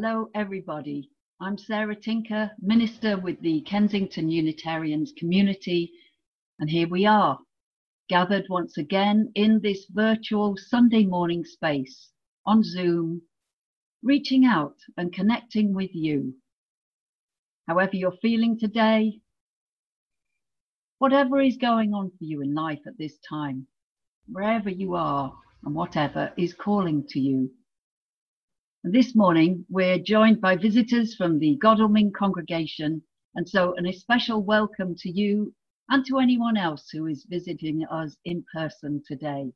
Hello 0.00 0.30
everybody. 0.32 1.10
I'm 1.40 1.58
Sarah 1.58 1.96
Tinker, 1.96 2.52
Minister 2.62 3.18
with 3.18 3.40
the 3.40 3.62
Kensington 3.62 4.30
Unitarians 4.30 5.12
community, 5.18 5.90
and 6.60 6.70
here 6.70 6.86
we 6.86 7.04
are, 7.04 7.40
gathered 8.08 8.44
once 8.48 8.78
again 8.78 9.32
in 9.34 9.58
this 9.60 9.86
virtual 9.90 10.54
Sunday 10.56 11.04
morning 11.04 11.44
space 11.44 12.12
on 12.46 12.62
Zoom, 12.62 13.22
reaching 14.04 14.44
out 14.44 14.76
and 14.96 15.12
connecting 15.12 15.74
with 15.74 15.90
you. 15.92 16.32
However 17.66 17.96
you're 17.96 18.22
feeling 18.22 18.56
today, 18.56 19.18
whatever 20.98 21.40
is 21.40 21.56
going 21.56 21.92
on 21.92 22.10
for 22.10 22.24
you 22.24 22.40
in 22.40 22.54
life 22.54 22.82
at 22.86 22.98
this 22.98 23.18
time, 23.28 23.66
wherever 24.28 24.70
you 24.70 24.94
are 24.94 25.34
and 25.64 25.74
whatever 25.74 26.32
is 26.36 26.54
calling 26.54 27.04
to 27.08 27.18
you. 27.18 27.50
This 28.90 29.14
morning, 29.14 29.66
we're 29.68 29.98
joined 29.98 30.40
by 30.40 30.56
visitors 30.56 31.14
from 31.14 31.38
the 31.38 31.56
Godalming 31.56 32.10
congregation, 32.10 33.02
and 33.34 33.46
so 33.46 33.74
an 33.76 33.84
especial 33.84 34.42
welcome 34.42 34.94
to 35.00 35.10
you 35.10 35.54
and 35.90 36.06
to 36.06 36.18
anyone 36.18 36.56
else 36.56 36.88
who 36.88 37.06
is 37.06 37.26
visiting 37.28 37.84
us 37.84 38.16
in 38.24 38.46
person 38.50 39.02
today. 39.06 39.52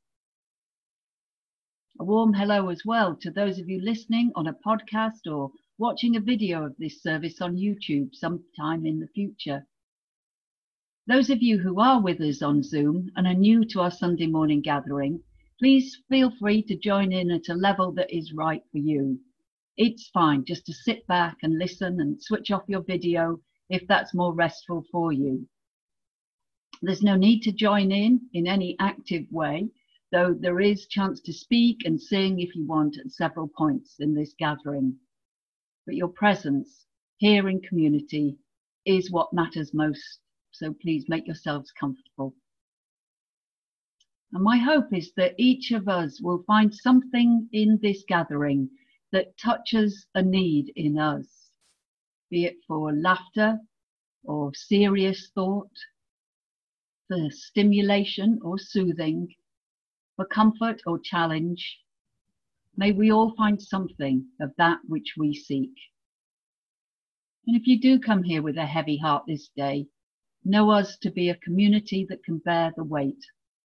A 1.99 2.05
warm 2.05 2.35
hello 2.35 2.69
as 2.69 2.83
well 2.85 3.17
to 3.23 3.31
those 3.31 3.59
of 3.59 3.71
you 3.71 3.81
listening 3.81 4.33
on 4.35 4.49
a 4.49 4.53
podcast 4.53 5.27
or 5.27 5.51
watching 5.79 6.15
a 6.15 6.21
video 6.21 6.67
of 6.67 6.77
this 6.77 7.03
service 7.03 7.41
on 7.41 7.57
YouTube 7.57 8.15
sometime 8.15 8.85
in 8.85 9.01
the 9.01 9.09
future. 9.15 9.67
Those 11.07 11.31
of 11.31 11.43
you 11.43 11.59
who 11.59 11.81
are 11.81 12.03
with 12.03 12.21
us 12.21 12.43
on 12.43 12.63
Zoom 12.63 13.11
and 13.17 13.27
are 13.27 13.33
new 13.33 13.65
to 13.69 13.81
our 13.81 13.91
Sunday 13.91 14.27
morning 14.27 14.61
gathering, 14.61 15.23
please 15.63 16.03
feel 16.09 16.33
free 16.41 16.61
to 16.61 16.77
join 16.77 17.13
in 17.13 17.31
at 17.31 17.49
a 17.49 17.55
level 17.55 17.93
that 17.93 18.13
is 18.13 18.33
right 18.33 18.65
for 18.73 18.79
you. 18.79 19.17
It's 19.77 20.09
fine 20.09 20.45
just 20.45 20.67
to 20.67 20.73
sit 20.73 21.07
back 21.07 21.37
and 21.45 21.57
listen 21.57 22.01
and 22.01 22.21
switch 22.21 22.51
off 22.51 22.65
your 22.67 22.83
video 22.83 23.39
if 23.69 23.87
that's 23.87 24.13
more 24.13 24.35
restful 24.35 24.83
for 24.91 25.13
you. 25.13 25.47
There's 26.83 27.05
no 27.05 27.15
need 27.15 27.43
to 27.43 27.53
join 27.53 27.93
in 27.93 28.23
in 28.35 28.49
any 28.49 28.75
active 28.81 29.23
way, 29.31 29.69
though 30.11 30.35
there 30.35 30.59
is 30.59 30.89
chance 30.89 31.21
to 31.21 31.33
speak 31.33 31.83
and 31.85 32.03
sing 32.03 32.41
if 32.41 32.57
you 32.57 32.67
want 32.67 32.99
at 32.99 33.13
several 33.13 33.47
points 33.47 34.01
in 34.01 34.15
this 34.15 34.35
gathering. 34.37 34.97
But 35.87 35.95
your 35.95 36.09
presence 36.09 36.87
here 37.19 37.49
in 37.49 37.61
community 37.61 38.37
is 38.85 39.13
what 39.13 39.33
matters 39.33 39.73
most, 39.73 40.19
so 40.51 40.75
please 40.83 41.05
make 41.09 41.29
yourselves 41.29 41.71
comfortable. 41.79 42.35
And 44.35 44.43
my 44.43 44.57
hope 44.57 44.95
is 44.95 45.13
that 45.17 45.35
each 45.37 45.73
of 45.73 45.89
us 45.89 46.19
will 46.23 46.43
find 46.45 46.75
something 46.75 47.51
in 47.53 47.79
this 47.83 48.03
gathering 48.09 48.71
that 49.11 49.37
touches 49.37 50.07
a 50.15 50.23
need 50.23 50.73
in 50.75 50.99
us, 50.99 51.51
be 52.31 52.47
it 52.47 52.57
for 52.67 52.95
laughter 52.95 53.61
or 54.25 54.55
serious 54.55 55.29
thought, 55.35 55.71
for 57.09 57.29
stimulation 57.29 58.39
or 58.43 58.59
soothing, 58.59 59.35
for 60.17 60.25
comfort 60.25 60.81
or 60.87 60.99
challenge. 60.99 61.81
May 62.75 62.93
we 62.93 63.13
all 63.13 63.35
find 63.35 63.61
something 63.61 64.31
of 64.41 64.55
that 64.57 64.79
which 64.89 65.15
we 65.19 65.35
seek. 65.35 65.75
And 67.47 67.55
if 67.55 67.67
you 67.67 67.79
do 67.79 68.01
come 68.01 68.23
here 68.23 68.41
with 68.41 68.57
a 68.57 68.65
heavy 68.65 68.97
heart 68.97 69.25
this 69.27 69.51
day, 69.55 69.89
know 70.43 70.71
us 70.71 70.97
to 70.99 71.11
be 71.11 71.29
a 71.29 71.37
community 71.37 72.07
that 72.09 72.25
can 72.25 72.39
bear 72.39 72.73
the 72.75 72.85
weight 72.85 73.23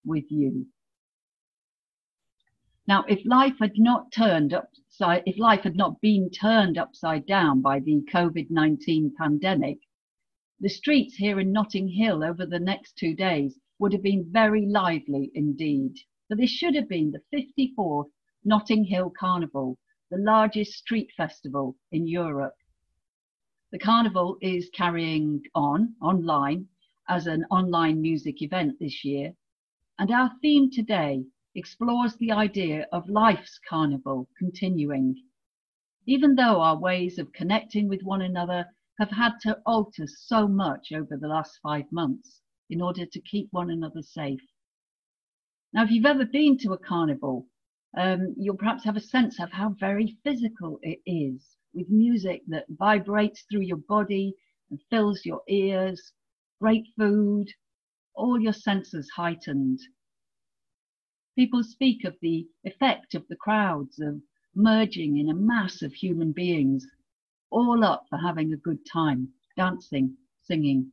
with 0.07 0.31
you. 0.31 0.67
Now, 2.87 3.03
if 3.09 3.25
life 3.25 3.59
had 3.59 3.77
not 3.77 4.13
turned 4.13 4.53
upside, 4.53 5.23
if 5.25 5.37
life 5.37 5.63
had 5.63 5.75
not 5.75 5.99
been 5.99 6.29
turned 6.29 6.77
upside 6.77 7.25
down 7.25 7.61
by 7.61 7.81
the 7.81 8.01
COVID-19 8.13 9.13
pandemic, 9.15 9.79
the 10.61 10.69
streets 10.69 11.17
here 11.17 11.39
in 11.41 11.51
Notting 11.51 11.89
Hill 11.89 12.23
over 12.23 12.45
the 12.45 12.59
next 12.59 12.97
two 12.97 13.13
days 13.13 13.59
would 13.77 13.91
have 13.91 14.01
been 14.01 14.31
very 14.31 14.65
lively 14.65 15.31
indeed. 15.35 15.97
But 16.29 16.37
this 16.37 16.49
should 16.49 16.75
have 16.75 16.87
been 16.87 17.11
the 17.11 17.21
54th 17.31 18.09
Notting 18.45 18.85
Hill 18.85 19.11
Carnival, 19.19 19.77
the 20.09 20.17
largest 20.17 20.71
street 20.71 21.11
festival 21.17 21.75
in 21.91 22.07
Europe. 22.07 22.55
The 23.71 23.79
carnival 23.79 24.37
is 24.41 24.69
carrying 24.69 25.43
on 25.53 25.95
online 26.01 26.69
as 27.09 27.27
an 27.27 27.43
online 27.51 28.01
music 28.01 28.41
event 28.41 28.79
this 28.79 29.03
year 29.03 29.35
and 29.99 30.11
our 30.11 30.31
theme 30.41 30.69
today 30.69 31.23
explores 31.55 32.15
the 32.17 32.31
idea 32.31 32.87
of 32.91 33.09
life's 33.09 33.59
carnival 33.67 34.29
continuing. 34.37 35.15
Even 36.05 36.35
though 36.35 36.61
our 36.61 36.77
ways 36.77 37.17
of 37.17 37.33
connecting 37.33 37.87
with 37.87 38.03
one 38.03 38.21
another 38.21 38.65
have 38.99 39.09
had 39.09 39.33
to 39.41 39.57
alter 39.65 40.05
so 40.07 40.47
much 40.47 40.91
over 40.91 41.17
the 41.17 41.27
last 41.27 41.59
five 41.63 41.85
months 41.91 42.41
in 42.69 42.81
order 42.81 43.05
to 43.05 43.21
keep 43.21 43.47
one 43.51 43.71
another 43.71 44.01
safe. 44.01 44.41
Now, 45.73 45.83
if 45.83 45.91
you've 45.91 46.05
ever 46.05 46.25
been 46.25 46.57
to 46.59 46.73
a 46.73 46.77
carnival, 46.77 47.47
um, 47.97 48.35
you'll 48.37 48.55
perhaps 48.55 48.83
have 48.83 48.95
a 48.95 49.01
sense 49.01 49.39
of 49.39 49.51
how 49.51 49.69
very 49.79 50.17
physical 50.23 50.79
it 50.81 50.99
is, 51.05 51.55
with 51.73 51.89
music 51.89 52.41
that 52.47 52.65
vibrates 52.69 53.43
through 53.49 53.61
your 53.61 53.77
body 53.77 54.33
and 54.69 54.79
fills 54.89 55.25
your 55.25 55.41
ears, 55.47 56.13
great 56.59 56.87
food, 56.97 57.47
all 58.17 58.39
your 58.41 58.53
senses 58.53 59.07
heightened. 59.15 59.79
People 61.35 61.63
speak 61.63 62.03
of 62.03 62.15
the 62.19 62.47
effect 62.63 63.13
of 63.13 63.27
the 63.27 63.35
crowds, 63.35 63.99
of 63.99 64.19
merging 64.55 65.17
in 65.17 65.29
a 65.29 65.35
mass 65.35 65.83
of 65.83 65.93
human 65.93 66.31
beings, 66.31 66.87
all 67.51 67.83
up 67.83 68.05
for 68.09 68.17
having 68.17 68.51
a 68.51 68.57
good 68.57 68.79
time, 68.91 69.29
dancing, 69.55 70.17
singing. 70.41 70.91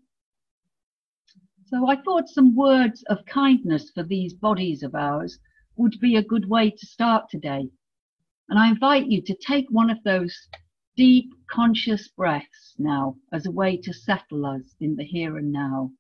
So 1.65 1.89
I 1.89 1.97
thought 1.97 2.29
some 2.29 2.55
words 2.55 3.03
of 3.05 3.25
kindness 3.25 3.91
for 3.91 4.03
these 4.03 4.35
bodies 4.35 4.83
of 4.83 4.95
ours 4.95 5.39
would 5.77 5.99
be 6.01 6.17
a 6.17 6.23
good 6.23 6.47
way 6.47 6.71
to 6.71 6.87
start 6.87 7.31
today. 7.31 7.71
And 8.51 8.59
I 8.59 8.69
invite 8.69 9.07
you 9.07 9.23
to 9.23 9.35
take 9.35 9.67
one 9.71 9.89
of 9.89 10.03
those 10.05 10.37
deep 10.95 11.33
conscious 11.51 12.07
breaths 12.09 12.75
now 12.79 13.17
as 13.33 13.47
a 13.47 13.51
way 13.51 13.79
to 13.79 13.95
settle 13.95 14.45
us 14.45 14.77
in 14.79 14.95
the 14.97 15.05
here 15.05 15.39
and 15.39 15.51
now. 15.51 15.91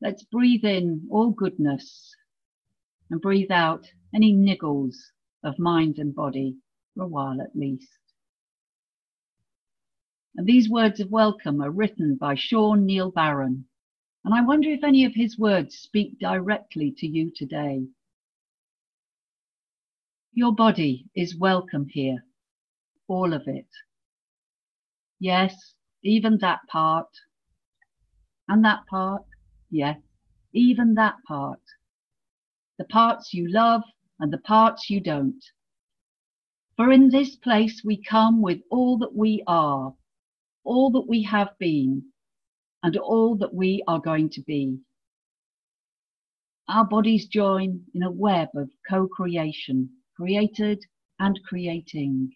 Let's 0.00 0.24
breathe 0.24 0.64
in 0.64 1.08
all 1.10 1.30
goodness 1.30 2.14
and 3.10 3.20
breathe 3.20 3.50
out 3.50 3.86
any 4.14 4.34
niggles 4.34 4.96
of 5.42 5.58
mind 5.58 5.98
and 5.98 6.14
body 6.14 6.56
for 6.94 7.04
a 7.04 7.08
while 7.08 7.40
at 7.40 7.56
least. 7.56 7.88
And 10.36 10.46
these 10.46 10.68
words 10.68 11.00
of 11.00 11.10
welcome 11.10 11.62
are 11.62 11.70
written 11.70 12.16
by 12.16 12.34
Sean 12.34 12.84
Neil 12.84 13.10
Barron. 13.10 13.64
And 14.24 14.34
I 14.34 14.42
wonder 14.42 14.68
if 14.68 14.84
any 14.84 15.04
of 15.04 15.14
his 15.14 15.38
words 15.38 15.76
speak 15.76 16.18
directly 16.18 16.92
to 16.98 17.06
you 17.06 17.32
today. 17.34 17.86
Your 20.34 20.54
body 20.54 21.06
is 21.14 21.38
welcome 21.38 21.86
here, 21.88 22.22
all 23.08 23.32
of 23.32 23.44
it. 23.46 23.68
Yes, 25.18 25.74
even 26.02 26.36
that 26.42 26.60
part. 26.68 27.08
And 28.46 28.62
that 28.64 28.86
part, 28.90 29.22
yes, 29.70 29.98
even 30.52 30.94
that 30.94 31.16
part 31.26 31.60
the 32.78 32.84
parts 32.84 33.32
you 33.32 33.48
love 33.48 33.82
and 34.20 34.32
the 34.32 34.38
parts 34.38 34.90
you 34.90 35.00
don't. 35.00 35.42
For 36.76 36.92
in 36.92 37.08
this 37.08 37.36
place 37.36 37.82
we 37.84 38.02
come 38.02 38.42
with 38.42 38.60
all 38.70 38.98
that 38.98 39.14
we 39.14 39.42
are, 39.46 39.94
all 40.64 40.90
that 40.90 41.06
we 41.08 41.22
have 41.22 41.56
been, 41.58 42.02
and 42.82 42.96
all 42.98 43.34
that 43.36 43.54
we 43.54 43.82
are 43.88 43.98
going 43.98 44.28
to 44.30 44.42
be. 44.42 44.78
Our 46.68 46.84
bodies 46.84 47.26
join 47.26 47.84
in 47.94 48.02
a 48.02 48.10
web 48.10 48.48
of 48.54 48.70
co-creation, 48.88 49.88
created 50.16 50.84
and 51.18 51.40
creating, 51.44 52.32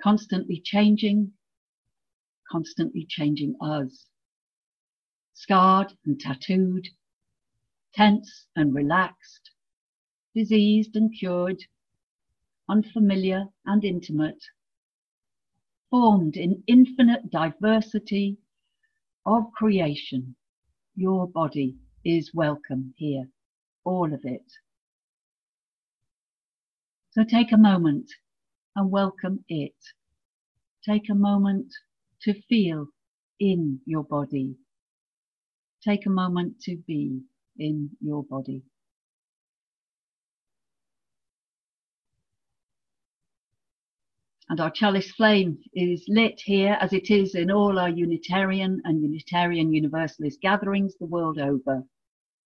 constantly 0.00 0.60
changing, 0.64 1.32
constantly 2.50 3.04
changing 3.08 3.56
us, 3.60 4.06
scarred 5.36 5.92
and 6.06 6.18
tattooed, 6.18 6.88
tense 7.92 8.46
and 8.56 8.74
relaxed, 8.74 9.50
diseased 10.34 10.96
and 10.96 11.12
cured, 11.16 11.62
unfamiliar 12.70 13.44
and 13.66 13.84
intimate, 13.84 14.42
formed 15.90 16.36
in 16.36 16.62
infinite 16.66 17.30
diversity 17.30 18.38
of 19.26 19.52
creation. 19.52 20.34
Your 20.96 21.28
body 21.28 21.76
is 22.02 22.32
welcome 22.32 22.94
here, 22.96 23.28
all 23.84 24.14
of 24.14 24.20
it. 24.24 24.50
So 27.10 27.24
take 27.24 27.52
a 27.52 27.58
moment 27.58 28.10
and 28.74 28.90
welcome 28.90 29.44
it. 29.50 29.76
Take 30.82 31.10
a 31.10 31.14
moment 31.14 31.74
to 32.22 32.40
feel 32.48 32.86
in 33.38 33.80
your 33.84 34.04
body. 34.04 34.56
Take 35.86 36.06
a 36.06 36.10
moment 36.10 36.58
to 36.62 36.76
be 36.88 37.20
in 37.56 37.90
your 38.00 38.24
body. 38.24 38.64
And 44.48 44.58
our 44.58 44.70
chalice 44.72 45.12
flame 45.12 45.58
is 45.74 46.04
lit 46.08 46.40
here 46.44 46.76
as 46.80 46.92
it 46.92 47.08
is 47.12 47.36
in 47.36 47.52
all 47.52 47.78
our 47.78 47.88
Unitarian 47.88 48.80
and 48.82 49.00
Unitarian 49.00 49.72
Universalist 49.72 50.40
gatherings 50.40 50.96
the 50.98 51.06
world 51.06 51.38
over. 51.38 51.84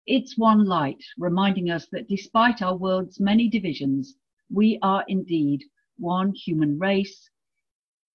It's 0.06 0.36
one 0.36 0.66
light, 0.66 1.02
reminding 1.16 1.70
us 1.70 1.86
that 1.92 2.08
despite 2.08 2.60
our 2.60 2.76
world's 2.76 3.20
many 3.20 3.48
divisions, 3.48 4.16
we 4.52 4.78
are 4.82 5.02
indeed 5.08 5.64
one 5.96 6.34
human 6.34 6.78
race, 6.78 7.30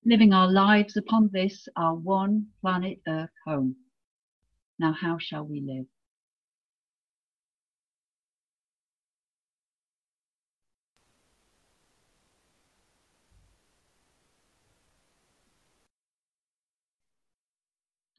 living 0.05 0.33
our 0.33 0.51
lives 0.51 0.95
upon 0.97 1.31
this, 1.33 1.67
our 1.75 1.95
one 1.95 2.45
planet 2.61 2.99
Earth 3.07 3.33
home. 3.43 3.75
Now, 4.77 4.93
how 4.93 5.17
shall 5.19 5.45
we 5.45 5.61
live? 5.61 5.85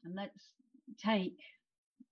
And 0.03 0.15
let's 0.15 0.31
take 1.03 1.37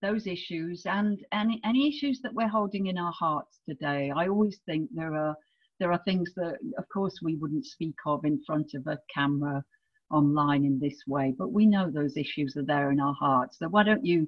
those 0.01 0.27
issues 0.27 0.83
and 0.85 1.17
any, 1.31 1.61
any 1.63 1.87
issues 1.87 2.19
that 2.21 2.33
we're 2.33 2.47
holding 2.47 2.87
in 2.87 2.97
our 2.97 3.13
hearts 3.13 3.59
today. 3.67 4.11
I 4.15 4.27
always 4.27 4.59
think 4.65 4.89
there 4.93 5.15
are 5.15 5.35
there 5.79 5.91
are 5.91 6.01
things 6.05 6.31
that 6.35 6.57
of 6.77 6.85
course 6.89 7.19
we 7.21 7.35
wouldn't 7.35 7.65
speak 7.65 7.95
of 8.05 8.23
in 8.23 8.41
front 8.45 8.73
of 8.75 8.87
a 8.87 8.99
camera 9.13 9.63
online 10.11 10.65
in 10.65 10.79
this 10.79 11.03
way, 11.07 11.33
but 11.37 11.51
we 11.51 11.65
know 11.65 11.89
those 11.89 12.17
issues 12.17 12.55
are 12.57 12.65
there 12.65 12.91
in 12.91 12.99
our 12.99 13.15
hearts. 13.19 13.57
So 13.59 13.67
why 13.67 13.83
don't 13.83 14.05
you 14.05 14.27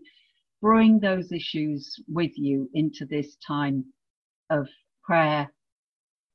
bring 0.62 1.00
those 1.00 1.32
issues 1.32 1.96
with 2.08 2.32
you 2.36 2.70
into 2.74 3.06
this 3.06 3.38
time 3.46 3.86
of 4.50 4.68
prayer, 5.04 5.52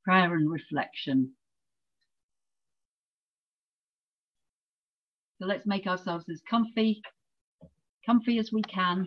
prayer 0.04 0.34
and 0.34 0.50
reflection. 0.50 1.32
So 5.38 5.46
let's 5.46 5.66
make 5.66 5.86
ourselves 5.86 6.24
as 6.30 6.40
comfy 6.48 7.02
comfy 8.04 8.38
as 8.38 8.50
we 8.52 8.62
can. 8.62 9.06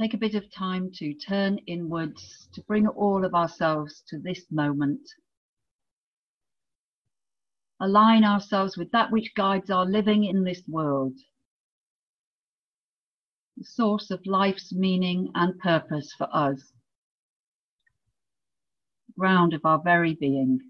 Take 0.00 0.12
a 0.12 0.18
bit 0.18 0.34
of 0.34 0.50
time 0.52 0.90
to 0.96 1.14
turn 1.14 1.58
inwards, 1.66 2.48
to 2.52 2.62
bring 2.62 2.86
all 2.86 3.24
of 3.24 3.34
ourselves 3.34 4.02
to 4.08 4.18
this 4.18 4.44
moment. 4.50 5.00
Align 7.80 8.24
ourselves 8.24 8.76
with 8.76 8.90
that 8.92 9.10
which 9.10 9.34
guides 9.34 9.70
our 9.70 9.84
living 9.84 10.24
in 10.24 10.44
this 10.44 10.62
world. 10.66 11.14
The 13.56 13.64
source 13.64 14.10
of 14.10 14.24
life's 14.26 14.72
meaning 14.72 15.30
and 15.34 15.58
purpose 15.58 16.12
for 16.16 16.28
us. 16.34 16.72
Ground 19.18 19.52
of 19.52 19.64
our 19.64 19.80
very 19.82 20.14
being. 20.14 20.60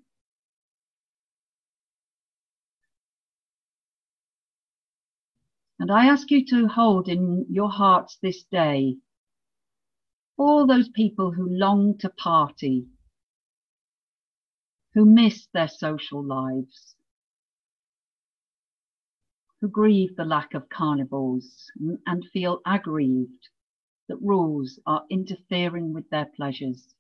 And 5.79 5.93
I 5.93 6.07
ask 6.07 6.31
you 6.31 6.45
to 6.47 6.69
hold 6.69 7.09
in 7.09 7.47
your 7.51 7.71
hearts 7.71 8.19
this 8.21 8.43
day 8.45 8.97
all 10.39 10.67
those 10.67 10.89
people 10.89 11.33
who 11.33 11.49
long 11.49 11.97
to 11.99 12.11
party, 12.11 12.87
who 14.95 15.05
miss 15.05 15.47
their 15.53 15.69
social 15.69 16.25
lives, 16.25 16.96
who 19.61 19.69
grieve 19.69 20.17
the 20.17 20.25
lack 20.25 20.55
of 20.55 20.69
carnivals 20.69 21.71
and 22.07 22.25
feel 22.33 22.61
aggrieved 22.67 23.49
that 24.09 24.21
rules 24.21 24.79
are 24.87 25.05
interfering 25.11 25.93
with 25.93 26.09
their 26.11 26.27
pleasures. 26.27 26.95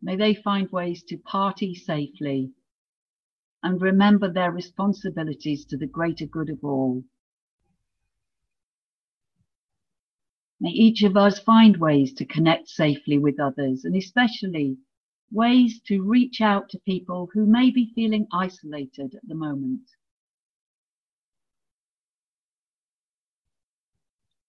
May 0.00 0.16
they 0.16 0.34
find 0.34 0.70
ways 0.70 1.02
to 1.04 1.16
party 1.16 1.74
safely 1.74 2.52
and 3.62 3.80
remember 3.80 4.30
their 4.30 4.52
responsibilities 4.52 5.64
to 5.64 5.78
the 5.78 5.86
greater 5.86 6.26
good 6.26 6.50
of 6.50 6.62
all. 6.62 7.02
May 10.60 10.70
each 10.70 11.02
of 11.02 11.16
us 11.16 11.38
find 11.38 11.78
ways 11.78 12.12
to 12.14 12.26
connect 12.26 12.68
safely 12.68 13.18
with 13.18 13.40
others 13.40 13.84
and 13.84 13.96
especially 13.96 14.76
ways 15.34 15.80
to 15.88 16.02
reach 16.02 16.40
out 16.40 16.68
to 16.70 16.78
people 16.86 17.28
who 17.34 17.44
may 17.44 17.70
be 17.70 17.92
feeling 17.94 18.26
isolated 18.32 19.14
at 19.14 19.28
the 19.28 19.34
moment. 19.34 19.82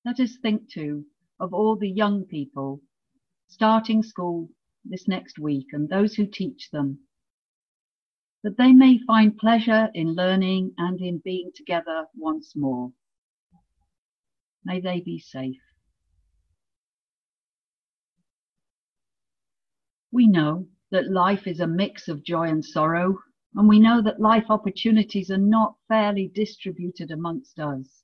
Let 0.06 0.20
us 0.20 0.38
think 0.38 0.70
too 0.70 1.06
of 1.40 1.54
all 1.54 1.76
the 1.76 1.90
young 1.90 2.26
people 2.26 2.82
starting 3.48 4.04
school 4.04 4.50
this 4.86 5.08
next 5.08 5.40
week 5.40 5.68
and 5.74 5.90
those 5.90 6.14
who 6.14 6.28
teach 6.28 6.70
them 6.72 7.00
that 8.44 8.58
they 8.58 8.72
may 8.72 9.00
find 9.08 9.36
pleasure 9.36 9.90
in 9.96 10.14
learning 10.14 10.72
and 10.78 11.02
in 11.02 11.20
being 11.26 11.50
together 11.56 12.06
once 12.16 12.56
more. 12.56 12.92
May 14.64 14.80
they 14.80 15.00
be 15.00 15.18
safe. 15.18 15.62
We 20.12 20.28
know 20.28 20.68
that 20.92 21.12
life 21.12 21.48
is 21.48 21.60
a 21.60 21.68
mix 21.68 22.08
of 22.08 22.24
joy 22.24 22.50
and 22.50 22.64
sorrow, 22.64 23.20
and 23.56 23.68
we 23.68 23.80
know 23.80 24.02
that 24.02 24.20
life 24.20 24.46
opportunities 24.50 25.32
are 25.32 25.38
not 25.38 25.76
fairly 25.88 26.28
distributed 26.34 27.12
amongst 27.12 27.60
us. 27.60 28.04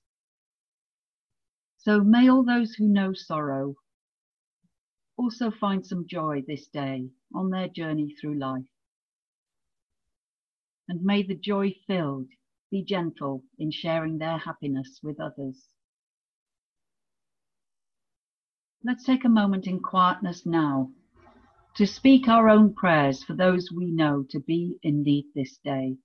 So 1.77 2.03
may 2.03 2.29
all 2.29 2.43
those 2.43 2.73
who 2.73 2.87
know 2.87 3.13
sorrow 3.13 3.75
also 5.17 5.51
find 5.51 5.85
some 5.85 6.05
joy 6.07 6.43
this 6.47 6.67
day 6.67 7.09
on 7.33 7.49
their 7.49 7.67
journey 7.67 8.15
through 8.19 8.39
life 8.39 8.65
and 10.91 11.05
may 11.05 11.23
the 11.23 11.35
joy 11.35 11.73
filled 11.87 12.27
be 12.69 12.83
gentle 12.83 13.45
in 13.57 13.71
sharing 13.71 14.17
their 14.17 14.37
happiness 14.37 14.99
with 15.01 15.21
others. 15.21 15.69
Let's 18.83 19.05
take 19.05 19.23
a 19.23 19.29
moment 19.29 19.67
in 19.67 19.79
quietness 19.79 20.45
now 20.45 20.91
to 21.75 21.87
speak 21.87 22.27
our 22.27 22.49
own 22.49 22.73
prayers 22.73 23.23
for 23.23 23.33
those 23.33 23.71
we 23.71 23.91
know 23.91 24.25
to 24.29 24.39
be 24.39 24.77
in 24.83 25.03
need 25.03 25.25
this 25.33 25.57
day. 25.63 25.95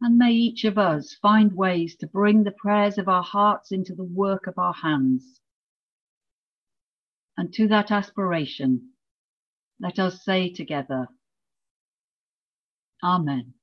And 0.00 0.16
may 0.16 0.32
each 0.32 0.64
of 0.64 0.78
us 0.78 1.14
find 1.14 1.56
ways 1.56 1.96
to 1.96 2.06
bring 2.06 2.44
the 2.44 2.52
prayers 2.52 2.98
of 2.98 3.08
our 3.08 3.22
hearts 3.22 3.72
into 3.72 3.94
the 3.94 4.04
work 4.04 4.46
of 4.46 4.56
our 4.56 4.72
hands. 4.72 5.40
And 7.36 7.52
to 7.54 7.66
that 7.68 7.90
aspiration, 7.90 8.92
let 9.80 9.98
us 9.98 10.24
say 10.24 10.50
together, 10.50 11.08
Amen. 13.02 13.54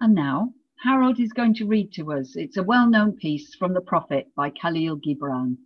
And 0.00 0.14
now, 0.14 0.54
Harold 0.82 1.20
is 1.20 1.32
going 1.32 1.54
to 1.54 1.66
read 1.66 1.92
to 1.94 2.12
us. 2.12 2.36
It's 2.36 2.56
a 2.56 2.62
well 2.62 2.88
known 2.88 3.12
piece 3.16 3.54
from 3.54 3.74
the 3.74 3.82
Prophet 3.82 4.28
by 4.34 4.50
Khalil 4.50 4.98
Gibran. 4.98 5.56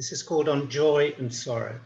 This 0.00 0.12
is 0.12 0.22
called 0.22 0.48
On 0.48 0.70
Joy 0.70 1.14
and 1.18 1.30
Sorrow. 1.30 1.78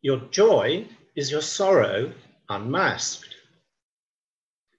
Your 0.00 0.16
joy 0.30 0.88
is 1.14 1.30
your 1.30 1.42
sorrow 1.42 2.14
unmasked. 2.48 3.34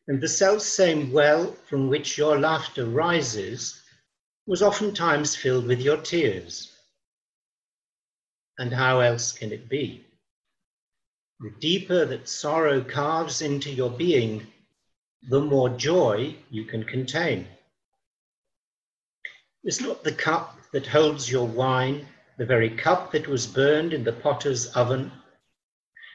And 0.07 0.19
the 0.19 0.27
self 0.27 0.63
same 0.63 1.11
well 1.11 1.51
from 1.69 1.89
which 1.89 2.17
your 2.17 2.39
laughter 2.39 2.87
rises 2.87 3.79
was 4.47 4.63
oftentimes 4.63 5.35
filled 5.35 5.67
with 5.67 5.79
your 5.79 5.97
tears. 5.97 6.75
And 8.57 8.73
how 8.73 9.01
else 9.01 9.33
can 9.33 9.51
it 9.51 9.69
be? 9.69 10.07
The 11.39 11.53
deeper 11.59 12.03
that 12.03 12.27
sorrow 12.27 12.81
carves 12.83 13.43
into 13.43 13.69
your 13.69 13.91
being, 13.91 14.47
the 15.29 15.39
more 15.39 15.69
joy 15.69 16.35
you 16.49 16.65
can 16.65 16.83
contain. 16.83 17.47
Is 19.67 19.79
not 19.79 20.03
the 20.03 20.11
cup 20.11 20.57
that 20.71 20.87
holds 20.87 21.29
your 21.29 21.45
wine 21.45 22.07
the 22.39 22.45
very 22.47 22.71
cup 22.71 23.11
that 23.11 23.27
was 23.27 23.45
burned 23.45 23.93
in 23.93 24.03
the 24.03 24.13
potter's 24.13 24.65
oven? 24.67 25.11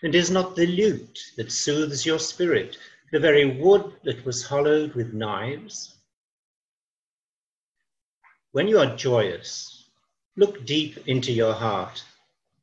And 0.02 0.12
is 0.16 0.32
not 0.32 0.56
the 0.56 0.66
lute 0.66 1.20
that 1.36 1.52
soothes 1.52 2.04
your 2.04 2.18
spirit 2.18 2.76
the 3.12 3.20
very 3.20 3.60
wood 3.60 3.94
that 4.02 4.24
was 4.24 4.44
hollowed 4.44 4.94
with 4.94 5.12
knives? 5.12 5.94
when 8.52 8.68
you 8.68 8.78
are 8.78 8.96
joyous, 8.96 9.88
look 10.36 10.64
deep 10.66 10.96
into 11.08 11.32
your 11.32 11.54
heart, 11.54 12.04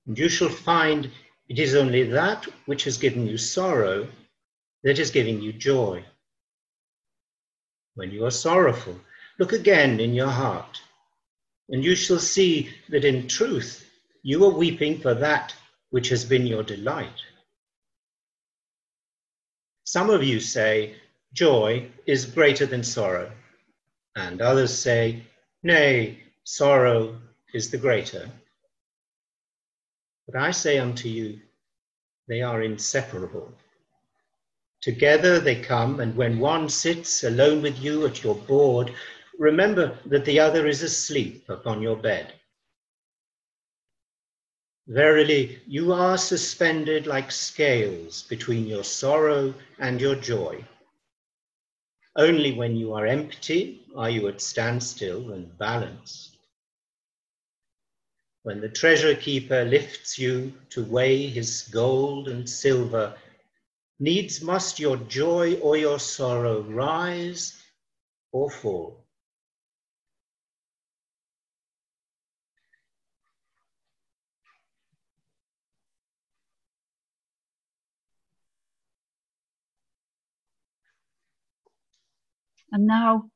and 0.06 0.18
you 0.18 0.30
shall 0.30 0.50
find 0.50 1.12
it 1.50 1.58
is 1.58 1.76
only 1.76 2.04
that 2.04 2.46
which 2.68 2.84
has 2.84 2.98
given 2.98 3.28
you 3.28 3.38
sorrow 3.38 4.08
that 4.84 5.00
is 5.00 5.10
giving 5.10 5.42
you 5.42 5.52
joy. 5.52 6.04
When 7.96 8.12
you 8.12 8.24
are 8.26 8.32
sorrowful, 8.32 9.00
look 9.40 9.54
again 9.54 10.02
in 10.02 10.14
your 10.14 10.28
heart, 10.28 10.82
and 11.70 11.84
you 11.84 11.96
shall 11.96 12.20
see 12.20 12.70
that 12.90 13.06
in 13.06 13.28
truth 13.28 13.90
you 14.22 14.44
are 14.44 14.54
weeping 14.54 15.00
for 15.00 15.14
that 15.14 15.56
which 15.92 16.10
has 16.10 16.26
been 16.26 16.46
your 16.46 16.62
delight. 16.62 17.22
Some 19.86 20.10
of 20.10 20.24
you 20.24 20.42
say, 20.42 20.96
Joy 21.34 21.90
is 22.06 22.26
greater 22.26 22.66
than 22.66 22.84
sorrow, 22.84 23.32
and 24.16 24.42
others 24.42 24.78
say, 24.78 25.24
Nay, 25.64 26.20
sorrow 26.44 27.18
is 27.54 27.72
the 27.72 27.78
greater. 27.78 28.30
But 30.28 30.42
I 30.42 30.52
say 30.52 30.80
unto 30.80 31.08
you, 31.08 31.40
they 32.28 32.42
are 32.42 32.62
inseparable. 32.62 33.52
Together 34.82 35.40
they 35.40 35.62
come, 35.62 36.00
and 36.02 36.16
when 36.16 36.40
one 36.40 36.70
sits 36.70 37.24
alone 37.24 37.62
with 37.62 37.80
you 37.80 38.06
at 38.06 38.24
your 38.24 38.36
board, 38.36 38.94
remember 39.40 39.98
that 40.06 40.26
the 40.26 40.40
other 40.40 40.68
is 40.68 40.84
asleep 40.84 41.50
upon 41.50 41.82
your 41.82 41.96
bed. 41.96 42.34
Verily, 44.88 45.62
you 45.66 45.94
are 45.94 46.18
suspended 46.18 47.08
like 47.08 47.32
scales 47.32 48.24
between 48.24 48.68
your 48.68 48.84
sorrow 48.84 49.54
and 49.80 50.02
your 50.02 50.16
joy. 50.16 50.64
Only 52.16 52.52
when 52.52 52.76
you 52.76 52.94
are 52.94 53.06
empty 53.06 53.86
are 53.96 54.10
you 54.10 54.28
at 54.28 54.42
standstill 54.42 55.32
and 55.32 55.58
balanced. 55.58 56.36
When 58.44 58.60
the 58.60 58.70
treasure 58.70 59.16
keeper 59.16 59.64
lifts 59.64 60.18
you 60.18 60.52
to 60.72 60.84
weigh 60.84 61.28
his 61.28 61.70
gold 61.72 62.28
and 62.28 62.50
silver, 62.50 63.16
needs 64.00 64.42
must 64.42 64.80
your 64.80 64.98
joy 64.98 65.56
or 65.60 65.78
your 65.78 66.00
sorrow 66.00 66.62
rise 66.64 67.62
or 68.32 68.50
fall. 68.50 68.99
And 82.72 82.86
now 82.86 83.30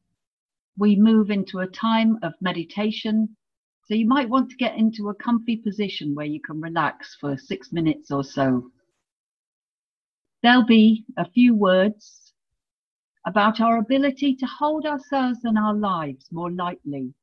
we 0.77 0.95
move 0.95 1.29
into 1.29 1.59
a 1.59 1.67
time 1.67 2.17
of 2.23 2.33
meditation. 2.41 3.35
So 3.85 3.93
you 3.93 4.07
might 4.07 4.29
want 4.29 4.49
to 4.49 4.55
get 4.57 4.77
into 4.77 5.09
a 5.09 5.15
comfy 5.15 5.57
position 5.57 6.15
where 6.15 6.25
you 6.25 6.39
can 6.41 6.61
relax 6.61 7.15
for 7.19 7.37
six 7.37 7.71
minutes 7.71 8.11
or 8.11 8.23
so. 8.23 8.71
There'll 10.41 10.65
be 10.65 11.05
a 11.17 11.29
few 11.29 11.55
words 11.55 12.33
about 13.25 13.61
our 13.61 13.77
ability 13.77 14.35
to 14.35 14.45
hold 14.45 14.85
ourselves 14.85 15.39
and 15.43 15.57
our 15.57 15.73
lives 15.73 16.27
more 16.31 16.51
lightly. 16.51 17.13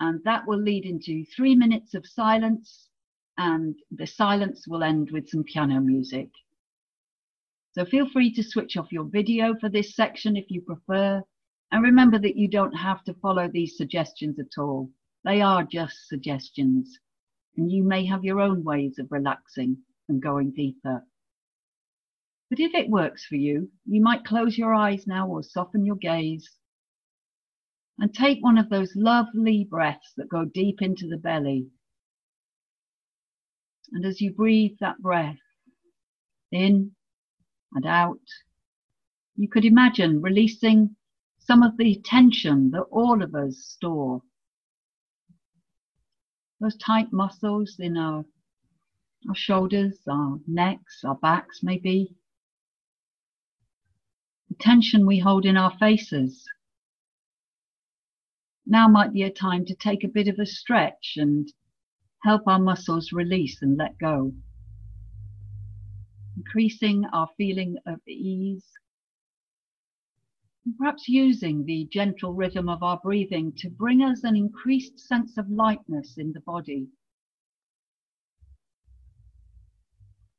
And 0.00 0.22
that 0.24 0.46
will 0.46 0.60
lead 0.60 0.84
into 0.84 1.24
three 1.34 1.56
minutes 1.56 1.94
of 1.94 2.06
silence, 2.06 2.88
and 3.36 3.74
the 3.90 4.06
silence 4.06 4.66
will 4.68 4.84
end 4.84 5.10
with 5.10 5.28
some 5.28 5.42
piano 5.42 5.80
music. 5.80 6.28
So 7.72 7.84
feel 7.84 8.08
free 8.08 8.32
to 8.34 8.42
switch 8.42 8.76
off 8.76 8.92
your 8.92 9.04
video 9.04 9.54
for 9.60 9.68
this 9.68 9.96
section 9.96 10.36
if 10.36 10.50
you 10.50 10.60
prefer, 10.60 11.22
and 11.70 11.82
remember 11.82 12.18
that 12.18 12.36
you 12.36 12.48
don't 12.48 12.74
have 12.74 13.04
to 13.04 13.14
follow 13.14 13.48
these 13.48 13.76
suggestions 13.76 14.38
at 14.38 14.58
all. 14.60 14.90
They 15.24 15.40
are 15.42 15.62
just 15.62 16.08
suggestions, 16.08 16.98
and 17.56 17.70
you 17.70 17.82
may 17.82 18.06
have 18.06 18.24
your 18.24 18.40
own 18.40 18.64
ways 18.64 18.98
of 18.98 19.12
relaxing 19.12 19.78
and 20.08 20.22
going 20.22 20.52
deeper. 20.52 21.04
But 22.48 22.60
if 22.60 22.74
it 22.74 22.88
works 22.88 23.26
for 23.26 23.36
you, 23.36 23.70
you 23.84 24.00
might 24.00 24.24
close 24.24 24.56
your 24.56 24.72
eyes 24.74 25.06
now 25.06 25.28
or 25.28 25.42
soften 25.42 25.84
your 25.84 25.96
gaze 25.96 26.48
and 27.98 28.14
take 28.14 28.42
one 28.42 28.56
of 28.56 28.70
those 28.70 28.94
lovely 28.96 29.66
breaths 29.68 30.12
that 30.16 30.28
go 30.28 30.44
deep 30.44 30.80
into 30.80 31.06
the 31.08 31.18
belly. 31.18 31.66
And 33.92 34.04
as 34.06 34.20
you 34.20 34.32
breathe 34.32 34.76
that 34.80 34.98
breath 34.98 35.36
in 36.52 36.92
and 37.74 37.86
out, 37.86 38.20
you 39.36 39.48
could 39.48 39.64
imagine 39.64 40.22
releasing 40.22 40.96
some 41.48 41.62
of 41.62 41.78
the 41.78 41.98
tension 42.04 42.70
that 42.72 42.84
all 42.90 43.22
of 43.22 43.34
us 43.34 43.56
store. 43.56 44.20
Those 46.60 46.76
tight 46.76 47.10
muscles 47.10 47.76
in 47.78 47.96
our, 47.96 48.26
our 49.26 49.34
shoulders, 49.34 49.98
our 50.06 50.40
necks, 50.46 51.02
our 51.06 51.14
backs, 51.14 51.60
maybe. 51.62 52.14
The 54.50 54.56
tension 54.60 55.06
we 55.06 55.20
hold 55.20 55.46
in 55.46 55.56
our 55.56 55.74
faces. 55.78 56.44
Now 58.66 58.86
might 58.86 59.14
be 59.14 59.22
a 59.22 59.30
time 59.30 59.64
to 59.66 59.74
take 59.74 60.04
a 60.04 60.08
bit 60.08 60.28
of 60.28 60.38
a 60.38 60.44
stretch 60.44 61.14
and 61.16 61.50
help 62.24 62.42
our 62.46 62.58
muscles 62.58 63.10
release 63.10 63.62
and 63.62 63.78
let 63.78 63.96
go. 63.98 64.34
Increasing 66.36 67.06
our 67.10 67.30
feeling 67.38 67.78
of 67.86 68.00
ease 68.06 68.66
perhaps 70.76 71.08
using 71.08 71.64
the 71.64 71.88
gentle 71.92 72.34
rhythm 72.34 72.68
of 72.68 72.82
our 72.82 72.98
breathing 73.02 73.52
to 73.58 73.70
bring 73.70 74.02
us 74.02 74.24
an 74.24 74.36
increased 74.36 74.98
sense 74.98 75.38
of 75.38 75.48
lightness 75.48 76.18
in 76.18 76.32
the 76.32 76.40
body. 76.40 76.88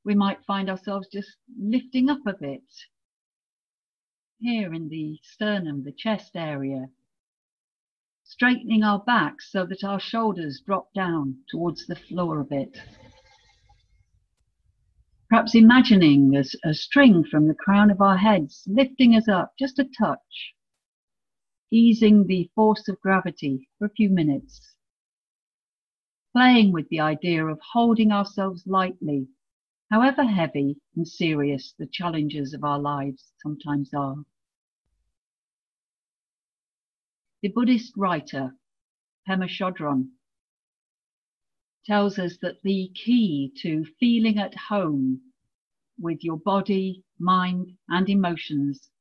We 0.04 0.16
might 0.16 0.44
find 0.46 0.70
ourselves 0.70 1.08
just 1.12 1.38
lifting 1.58 2.10
up 2.10 2.26
a 2.26 2.34
bit 2.34 2.64
here 4.40 4.74
in 4.74 4.90
the 4.90 5.20
sternum, 5.22 5.84
the 5.84 5.92
chest 5.92 6.32
area, 6.36 6.88
straightening 8.24 8.84
our 8.84 9.00
backs 9.00 9.52
so 9.52 9.66
that 9.66 9.84
our 9.84 10.00
shoulders 10.00 10.62
drop 10.66 10.94
down 10.94 11.38
towards 11.50 11.86
the 11.88 11.96
floor 11.96 12.40
a 12.40 12.46
bit. 12.46 12.78
Perhaps 15.30 15.54
imagining 15.54 16.36
a, 16.36 16.44
a 16.68 16.74
string 16.74 17.24
from 17.24 17.48
the 17.48 17.54
crown 17.54 17.92
of 17.92 18.02
our 18.02 18.18
heads 18.18 18.64
lifting 18.68 19.16
us 19.16 19.28
up 19.28 19.54
just 19.60 19.78
a 19.78 19.84
touch, 19.84 20.56
easing 21.72 22.26
the 22.26 22.50
force 22.56 22.88
of 22.88 23.00
gravity 23.00 23.70
for 23.78 23.86
a 23.86 23.92
few 23.92 24.10
minutes. 24.10 24.76
Playing 26.34 26.72
with 26.72 26.90
the 26.90 27.00
idea 27.00 27.46
of 27.46 27.60
holding 27.74 28.12
ourselves 28.12 28.66
lightly, 28.66 29.28
however 29.92 30.24
heavy 30.24 30.78
and 30.96 31.08
serious 31.08 31.76
the 31.78 31.86
challenges 31.88 32.56
of 32.56 32.64
our 32.64 32.80
lives 32.80 33.32
sometimes 33.38 33.94
are. 33.94 34.16
The 37.44 37.50
Buddhist 37.50 37.94
writer 37.96 38.56
Pema 39.28 39.48
Chodron 39.48 40.10
tells 41.90 42.20
us 42.20 42.38
that 42.40 42.62
the 42.64 42.92
key 42.94 43.52
to 43.60 43.84
feeling 44.00 44.38
at 44.38 44.54
home 44.56 45.20
with 46.00 46.20
your 46.24 46.38
body, 46.38 47.04
mind, 47.18 47.68
and 47.88 48.08
emotions, 48.08 48.92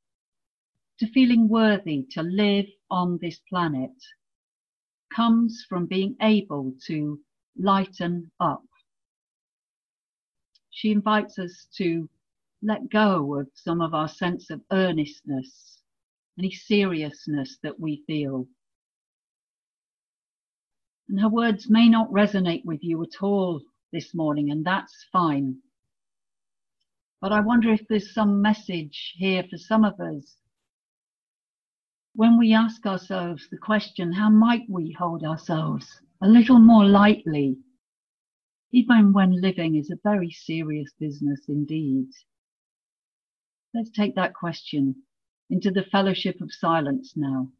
to 0.97 1.05
feeling 1.11 1.47
worthy 1.47 2.03
to 2.09 2.23
live 2.23 2.65
on 2.89 3.19
this 3.21 3.39
planet, 3.47 3.93
comes 5.13 5.63
from 5.69 5.85
being 5.85 6.15
able 6.23 6.73
to 6.87 7.19
lighten 7.59 8.31
up. 8.39 8.63
She 10.71 10.91
invites 10.91 11.37
us 11.37 11.67
to 11.77 12.09
let 12.63 12.89
go 12.89 13.39
of 13.39 13.47
some 13.53 13.81
of 13.81 13.93
our 13.93 14.07
sense 14.07 14.49
of 14.49 14.61
earnestness, 14.71 15.83
any 16.39 16.49
seriousness 16.49 17.59
that 17.61 17.79
we 17.79 18.03
feel 18.07 18.47
and 21.09 21.19
her 21.19 21.29
words 21.29 21.69
may 21.69 21.89
not 21.89 22.11
resonate 22.11 22.63
with 22.63 22.83
you 22.83 23.01
at 23.01 23.21
all 23.23 23.61
this 23.91 24.13
morning, 24.13 24.51
and 24.51 24.63
that's 24.63 25.07
fine. 25.11 25.57
But 27.19 27.33
I 27.33 27.41
wonder 27.41 27.73
if 27.73 27.87
there's 27.87 28.13
some 28.13 28.41
message 28.41 29.15
here 29.17 29.43
for 29.49 29.57
some 29.57 29.83
of 29.83 29.99
us. 29.99 30.37
When 32.13 32.37
we 32.37 32.53
ask 32.53 32.85
ourselves 32.85 33.47
the 33.49 33.57
question, 33.57 34.13
how 34.13 34.29
might 34.29 34.69
we 34.69 34.91
hold 34.91 35.23
ourselves 35.23 35.99
a 36.21 36.27
little 36.27 36.59
more 36.59 36.85
lightly, 36.85 37.57
even 38.71 39.11
when 39.11 39.41
living 39.41 39.75
is 39.75 39.89
a 39.89 39.99
very 40.03 40.29
serious 40.29 40.91
business 40.99 41.41
indeed? 41.47 42.07
Let's 43.73 43.89
take 43.89 44.15
that 44.15 44.35
question 44.35 44.95
into 45.49 45.71
the 45.71 45.83
fellowship 45.83 46.39
of 46.41 46.53
silence 46.53 47.13
now 47.15 47.51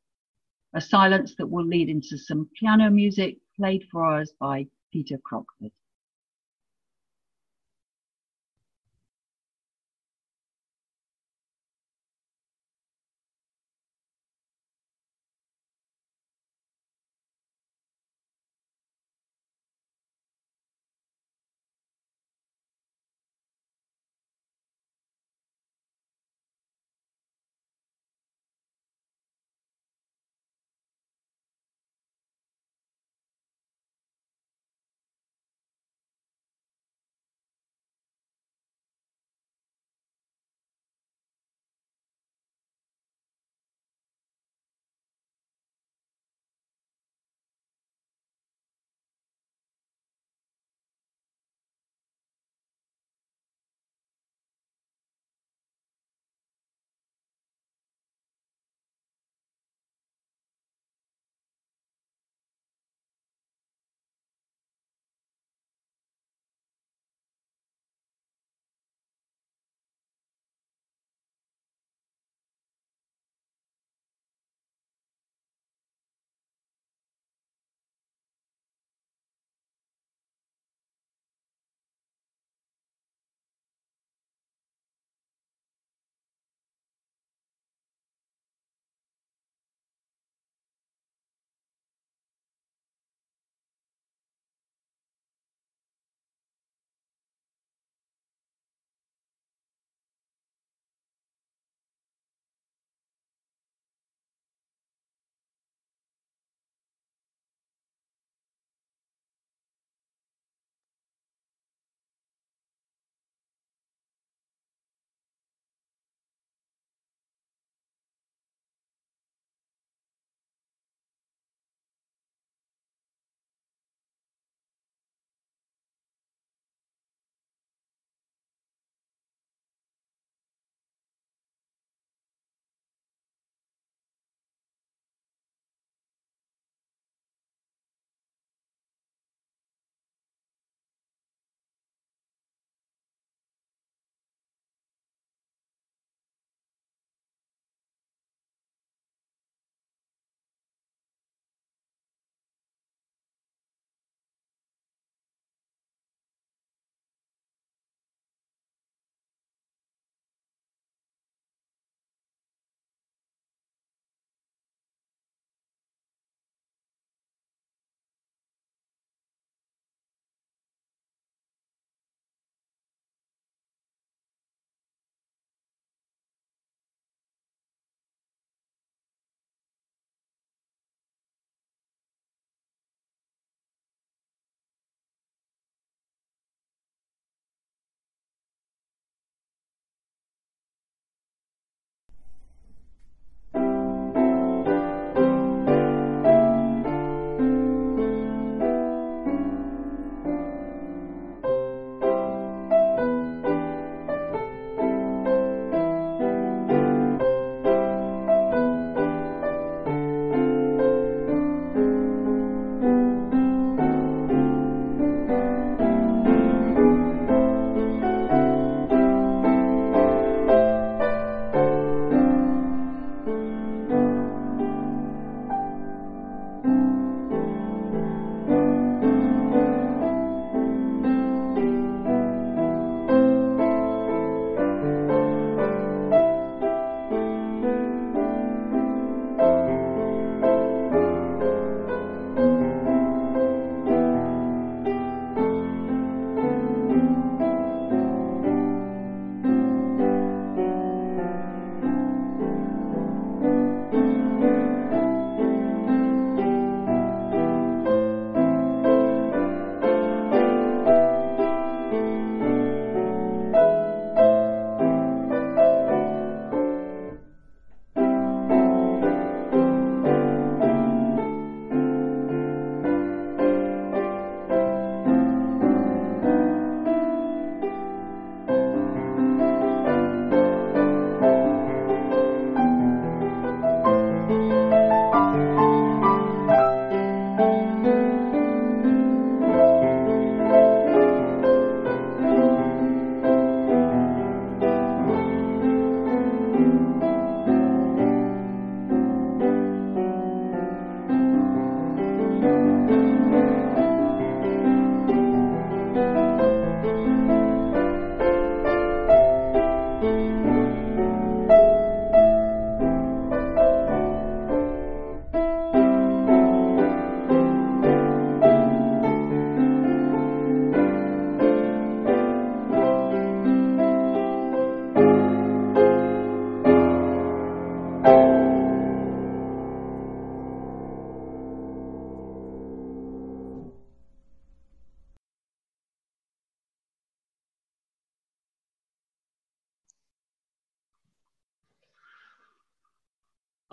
a 0.74 0.82
silence 0.82 1.36
that 1.38 1.48
will 1.50 1.66
lead 1.66 1.90
into 1.90 2.18
some 2.18 2.50
piano 2.60 2.90
music 2.90 3.38
played 3.58 3.84
for 3.92 4.06
us 4.06 4.32
by 4.40 4.66
Peter 4.92 5.18
Crockford. 5.26 5.72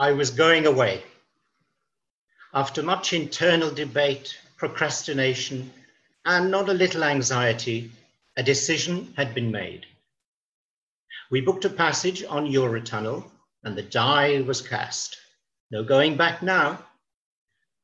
I 0.06 0.12
was 0.12 0.30
going 0.30 0.66
away. 0.66 1.02
After 2.54 2.80
much 2.80 3.12
internal 3.12 3.72
debate, 3.72 4.38
procrastination, 4.56 5.72
and 6.24 6.48
not 6.48 6.68
a 6.68 6.80
little 6.82 7.02
anxiety, 7.02 7.90
a 8.36 8.44
decision 8.44 9.12
had 9.16 9.34
been 9.34 9.50
made. 9.50 9.84
We 11.28 11.40
booked 11.40 11.64
a 11.64 11.70
passage 11.70 12.22
on 12.22 12.46
Eurotunnel 12.46 13.28
and 13.64 13.76
the 13.76 13.82
die 13.82 14.42
was 14.42 14.62
cast. 14.62 15.16
No 15.72 15.82
going 15.82 16.16
back 16.16 16.40
now. 16.40 16.86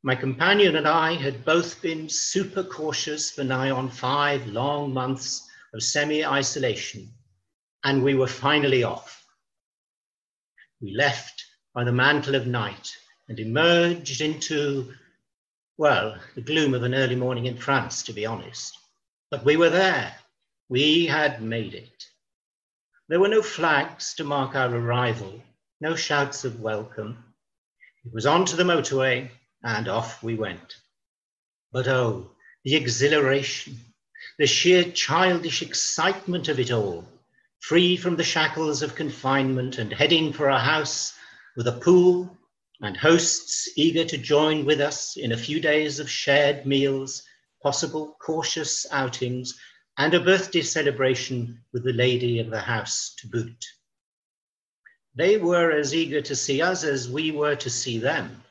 My 0.05 0.15
companion 0.15 0.77
and 0.77 0.87
I 0.87 1.15
had 1.15 1.45
both 1.45 1.83
been 1.83 2.09
super 2.09 2.63
cautious 2.63 3.33
for 3.33 3.43
nigh 3.43 3.71
on 3.71 3.89
five 3.89 4.47
long 4.47 4.95
months 4.95 5.51
of 5.75 5.83
semi 5.83 6.25
isolation, 6.25 7.13
and 7.83 8.05
we 8.05 8.15
were 8.15 8.29
finally 8.29 8.85
off. 8.85 9.27
We 10.81 10.95
left 10.95 11.42
by 11.75 11.85
the 11.85 11.93
mantle 11.93 12.35
of 12.35 12.47
night 12.47 12.97
and 13.29 13.41
emerged 13.41 14.21
into, 14.21 14.93
well, 15.79 16.19
the 16.35 16.43
gloom 16.43 16.75
of 16.75 16.83
an 16.83 16.95
early 16.95 17.17
morning 17.17 17.47
in 17.47 17.57
France, 17.57 18.03
to 18.03 18.13
be 18.13 18.27
honest. 18.27 18.79
But 19.31 19.45
we 19.45 19.57
were 19.57 19.71
there. 19.71 20.15
We 20.69 21.07
had 21.07 21.43
made 21.43 21.75
it. 21.75 22.05
There 23.09 23.21
were 23.21 23.29
no 23.29 23.43
flags 23.43 24.15
to 24.15 24.25
mark 24.25 24.55
our 24.55 24.75
arrival, 24.75 25.43
no 25.81 25.97
shouts 25.97 26.45
of 26.45 26.61
welcome. 26.61 27.25
It 28.05 28.13
was 28.13 28.27
on 28.27 28.45
to 28.47 28.57
the 28.57 28.65
motorway, 28.65 29.31
and 29.63 29.89
off 29.89 30.23
we 30.23 30.35
went. 30.35 30.77
But 31.73 31.89
oh, 31.89 32.31
the 32.65 32.75
exhilaration, 32.75 33.79
the 34.39 34.47
sheer 34.47 34.85
childish 34.85 35.63
excitement 35.63 36.49
of 36.49 36.61
it 36.61 36.71
all, 36.71 37.07
free 37.61 37.97
from 37.97 38.17
the 38.17 38.25
shackles 38.25 38.83
of 38.83 38.95
confinement 38.95 39.79
and 39.79 39.93
heading 39.93 40.33
for 40.33 40.49
a 40.49 40.59
house 40.59 41.15
with 41.57 41.69
a 41.69 41.73
pool 41.81 42.37
and 42.81 42.97
hosts 42.97 43.69
eager 43.77 44.05
to 44.05 44.19
join 44.19 44.65
with 44.65 44.81
us 44.81 45.17
in 45.17 45.33
a 45.33 45.37
few 45.37 45.61
days 45.61 46.01
of 46.01 46.11
shared 46.11 46.67
meals, 46.67 47.23
possible 47.63 48.17
cautious 48.21 48.87
outings, 48.91 49.59
and 49.99 50.15
a 50.15 50.21
birthday 50.21 50.63
celebration 50.63 51.63
with 51.73 51.85
the 51.85 51.93
lady 51.93 52.39
of 52.39 52.51
the 52.51 52.61
house 52.61 53.15
to 53.19 53.29
boot. 53.29 53.65
They 55.15 55.37
were 55.37 55.71
as 55.71 55.95
eager 55.95 56.23
to 56.23 56.35
see 56.35 56.63
us 56.63 56.85
as 56.85 57.09
we 57.09 57.31
were 57.31 57.57
to 57.57 57.71
see 57.71 57.99
them. 57.99 58.43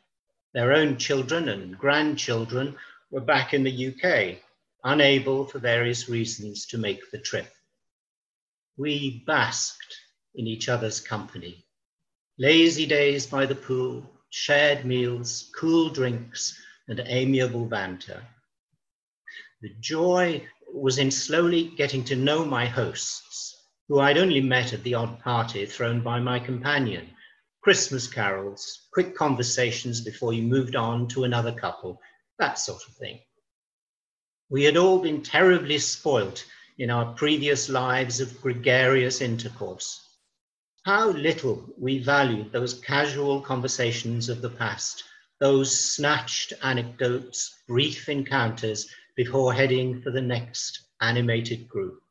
Their 0.53 0.73
own 0.73 0.97
children 0.97 1.49
and 1.49 1.77
grandchildren 1.77 2.77
were 3.09 3.21
back 3.21 3.53
in 3.53 3.63
the 3.63 3.87
UK, 3.87 4.37
unable 4.83 5.45
for 5.45 5.59
various 5.59 6.07
reasons 6.07 6.67
to 6.67 6.77
make 6.77 7.09
the 7.09 7.17
trip. 7.17 7.51
We 8.77 9.23
basked 9.25 9.95
in 10.35 10.45
each 10.45 10.69
other's 10.69 10.99
company. 10.99 11.65
Lazy 12.41 12.87
days 12.87 13.27
by 13.27 13.45
the 13.45 13.53
pool, 13.53 14.03
shared 14.31 14.83
meals, 14.83 15.51
cool 15.55 15.91
drinks, 15.91 16.59
and 16.87 16.99
amiable 17.05 17.65
banter. 17.65 18.25
The 19.61 19.69
joy 19.79 20.47
was 20.73 20.97
in 20.97 21.11
slowly 21.11 21.65
getting 21.77 22.03
to 22.05 22.15
know 22.15 22.43
my 22.43 22.65
hosts, 22.65 23.55
who 23.87 23.99
I'd 23.99 24.17
only 24.17 24.41
met 24.41 24.73
at 24.73 24.81
the 24.81 24.95
odd 24.95 25.19
party 25.19 25.67
thrown 25.67 26.01
by 26.01 26.19
my 26.19 26.39
companion. 26.39 27.11
Christmas 27.61 28.07
carols, 28.07 28.87
quick 28.91 29.15
conversations 29.15 30.01
before 30.01 30.33
you 30.33 30.41
moved 30.41 30.75
on 30.75 31.07
to 31.09 31.25
another 31.25 31.53
couple, 31.53 32.01
that 32.39 32.57
sort 32.57 32.81
of 32.87 32.95
thing. 32.95 33.19
We 34.49 34.63
had 34.63 34.77
all 34.77 34.97
been 34.97 35.21
terribly 35.21 35.77
spoilt 35.77 36.43
in 36.79 36.89
our 36.89 37.13
previous 37.13 37.69
lives 37.69 38.19
of 38.19 38.41
gregarious 38.41 39.21
intercourse. 39.21 40.07
How 40.83 41.11
little 41.11 41.71
we 41.77 41.99
valued 41.99 42.51
those 42.51 42.73
casual 42.73 43.39
conversations 43.39 44.29
of 44.29 44.41
the 44.41 44.49
past, 44.49 45.03
those 45.39 45.79
snatched 45.79 46.53
anecdotes, 46.63 47.55
brief 47.67 48.09
encounters 48.09 48.89
before 49.15 49.53
heading 49.53 50.01
for 50.01 50.09
the 50.09 50.23
next 50.23 50.81
animated 50.99 51.69
group. 51.69 52.01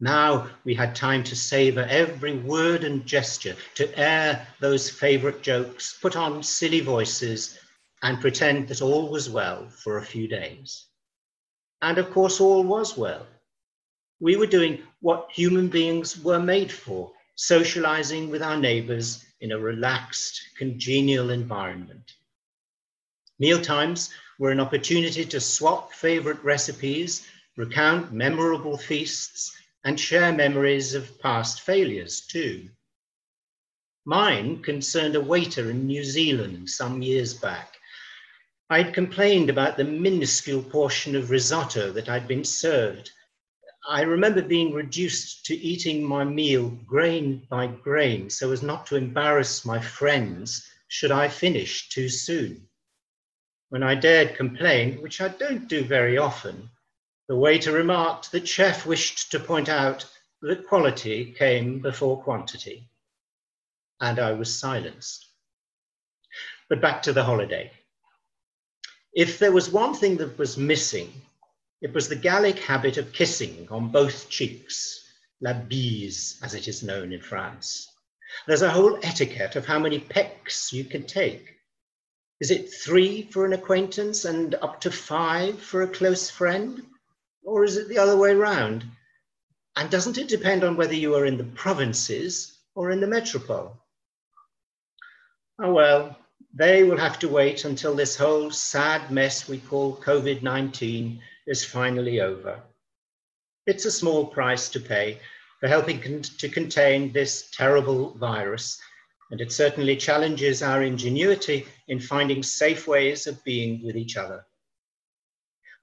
Now 0.00 0.48
we 0.64 0.74
had 0.74 0.94
time 0.94 1.22
to 1.24 1.36
savor 1.36 1.82
every 1.82 2.38
word 2.38 2.82
and 2.82 3.04
gesture, 3.04 3.56
to 3.74 3.98
air 3.98 4.48
those 4.58 4.88
favorite 4.88 5.42
jokes, 5.42 5.98
put 6.00 6.16
on 6.16 6.42
silly 6.42 6.80
voices, 6.80 7.58
and 8.02 8.22
pretend 8.22 8.68
that 8.68 8.80
all 8.80 9.10
was 9.10 9.28
well 9.28 9.68
for 9.68 9.98
a 9.98 10.06
few 10.06 10.28
days. 10.28 10.86
And 11.82 11.98
of 11.98 12.10
course, 12.10 12.40
all 12.40 12.64
was 12.64 12.96
well. 12.96 13.26
We 14.18 14.36
were 14.36 14.46
doing 14.46 14.82
what 15.00 15.30
human 15.30 15.68
beings 15.68 16.18
were 16.18 16.40
made 16.40 16.72
for, 16.72 17.12
socializing 17.38 18.28
with 18.30 18.42
our 18.42 18.56
neighbors 18.56 19.24
in 19.40 19.52
a 19.52 19.58
relaxed, 19.58 20.42
congenial 20.56 21.30
environment. 21.30 22.14
Mealtimes 23.38 24.10
were 24.40 24.50
an 24.50 24.58
opportunity 24.58 25.24
to 25.24 25.38
swap 25.38 25.92
favorite 25.92 26.42
recipes, 26.42 27.28
recount 27.56 28.12
memorable 28.12 28.76
feasts, 28.76 29.56
and 29.84 30.00
share 30.00 30.32
memories 30.32 30.94
of 30.94 31.20
past 31.20 31.60
failures 31.60 32.22
too. 32.22 32.68
Mine 34.04 34.60
concerned 34.60 35.14
a 35.14 35.20
waiter 35.20 35.70
in 35.70 35.86
New 35.86 36.02
Zealand 36.02 36.68
some 36.68 37.02
years 37.02 37.34
back. 37.34 37.76
I'd 38.68 38.92
complained 38.92 39.48
about 39.48 39.76
the 39.76 39.84
minuscule 39.84 40.64
portion 40.64 41.14
of 41.14 41.30
risotto 41.30 41.92
that 41.92 42.08
I'd 42.08 42.26
been 42.26 42.44
served. 42.44 43.12
I 43.86 44.02
remember 44.02 44.42
being 44.42 44.72
reduced 44.72 45.46
to 45.46 45.54
eating 45.54 46.04
my 46.04 46.24
meal 46.24 46.68
grain 46.86 47.46
by 47.48 47.68
grain 47.68 48.30
so 48.30 48.52
as 48.52 48.62
not 48.62 48.86
to 48.86 48.96
embarrass 48.96 49.64
my 49.64 49.80
friends 49.80 50.68
should 50.88 51.10
I 51.10 51.28
finish 51.28 51.88
too 51.88 52.08
soon. 52.08 52.68
When 53.68 53.82
I 53.82 53.94
dared 53.94 54.36
complain, 54.36 55.02
which 55.02 55.20
I 55.20 55.28
don't 55.28 55.68
do 55.68 55.84
very 55.84 56.16
often, 56.16 56.70
the 57.28 57.36
waiter 57.36 57.72
remarked 57.72 58.32
that 58.32 58.48
chef 58.48 58.86
wished 58.86 59.30
to 59.30 59.40
point 59.40 59.68
out 59.68 60.06
that 60.40 60.66
quality 60.66 61.32
came 61.32 61.80
before 61.80 62.22
quantity. 62.22 62.88
And 64.00 64.18
I 64.18 64.32
was 64.32 64.58
silenced. 64.58 65.26
But 66.68 66.80
back 66.80 67.02
to 67.02 67.12
the 67.12 67.24
holiday. 67.24 67.70
If 69.12 69.38
there 69.38 69.52
was 69.52 69.70
one 69.70 69.94
thing 69.94 70.16
that 70.18 70.38
was 70.38 70.56
missing, 70.56 71.12
it 71.80 71.94
was 71.94 72.08
the 72.08 72.16
Gallic 72.16 72.58
habit 72.58 72.96
of 72.96 73.12
kissing 73.12 73.68
on 73.70 73.90
both 73.90 74.28
cheeks, 74.28 75.08
la 75.40 75.52
bise, 75.52 76.38
as 76.42 76.54
it 76.54 76.66
is 76.66 76.82
known 76.82 77.12
in 77.12 77.20
France. 77.20 77.88
There's 78.46 78.62
a 78.62 78.70
whole 78.70 78.98
etiquette 79.02 79.56
of 79.56 79.64
how 79.64 79.78
many 79.78 80.00
pecks 80.00 80.72
you 80.72 80.84
can 80.84 81.06
take. 81.06 81.54
Is 82.40 82.50
it 82.50 82.72
three 82.72 83.22
for 83.30 83.44
an 83.44 83.52
acquaintance 83.52 84.24
and 84.24 84.54
up 84.56 84.80
to 84.82 84.90
five 84.90 85.60
for 85.60 85.82
a 85.82 85.88
close 85.88 86.30
friend? 86.30 86.84
Or 87.42 87.64
is 87.64 87.76
it 87.76 87.88
the 87.88 87.98
other 87.98 88.16
way 88.16 88.32
around? 88.32 88.84
And 89.76 89.90
doesn't 89.90 90.18
it 90.18 90.28
depend 90.28 90.64
on 90.64 90.76
whether 90.76 90.94
you 90.94 91.14
are 91.14 91.26
in 91.26 91.38
the 91.38 91.44
provinces 91.44 92.58
or 92.74 92.90
in 92.90 93.00
the 93.00 93.06
metropole? 93.06 93.76
Oh 95.60 95.72
well, 95.72 96.18
they 96.52 96.82
will 96.82 96.98
have 96.98 97.18
to 97.20 97.28
wait 97.28 97.64
until 97.64 97.94
this 97.94 98.16
whole 98.16 98.50
sad 98.50 99.10
mess 99.10 99.48
we 99.48 99.58
call 99.58 99.96
COVID 99.96 100.42
19 100.42 101.20
is 101.48 101.64
finally 101.64 102.20
over. 102.20 102.62
It's 103.66 103.86
a 103.86 103.90
small 103.90 104.26
price 104.26 104.68
to 104.70 104.80
pay 104.80 105.18
for 105.60 105.66
helping 105.66 106.00
con 106.00 106.22
to 106.22 106.48
contain 106.48 107.12
this 107.12 107.50
terrible 107.50 108.16
virus, 108.18 108.80
and 109.30 109.40
it 109.40 109.50
certainly 109.50 109.96
challenges 109.96 110.62
our 110.62 110.82
ingenuity 110.82 111.66
in 111.88 112.00
finding 112.00 112.42
safe 112.42 112.86
ways 112.86 113.26
of 113.26 113.42
being 113.44 113.84
with 113.84 113.96
each 113.96 114.16
other. 114.16 114.44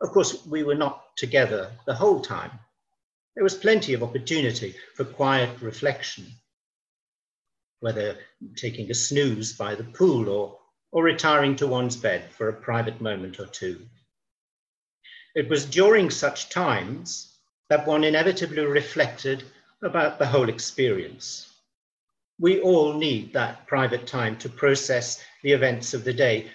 Of 0.02 0.10
course, 0.12 0.46
we 0.46 0.64
were 0.64 0.76
not 0.76 1.16
together 1.18 1.72
the 1.86 1.96
whole 1.96 2.22
time. 2.22 2.52
There 3.36 3.44
was 3.44 3.56
plenty 3.56 3.94
of 3.94 4.04
opportunity 4.04 4.76
for 4.96 5.04
quiet 5.04 5.62
reflection, 5.62 6.26
whether 7.80 8.18
taking 8.56 8.90
a 8.90 8.94
snooze 8.94 9.54
by 9.54 9.76
the 9.76 9.84
pool 9.84 10.30
or, 10.30 10.60
or 10.92 11.04
retiring 11.04 11.56
to 11.58 11.68
one's 11.68 11.98
bed 11.98 12.32
for 12.32 12.50
a 12.50 12.62
private 12.62 13.02
moment 13.02 13.40
or 13.40 13.48
two. 13.48 13.86
It 15.36 15.50
was 15.50 15.66
during 15.66 16.10
such 16.10 16.48
times 16.48 17.38
that 17.70 17.86
one 17.86 18.06
inevitably 18.06 18.66
reflected 18.66 19.44
about 19.82 20.18
the 20.18 20.26
whole 20.26 20.48
experience. 20.48 21.54
We 22.40 22.62
all 22.62 22.94
need 22.94 23.34
that 23.34 23.68
private 23.68 24.08
time 24.08 24.38
to 24.38 24.50
process 24.50 25.22
the 25.44 25.52
events 25.52 25.94
of 25.94 26.06
the 26.06 26.14
day, 26.14 26.52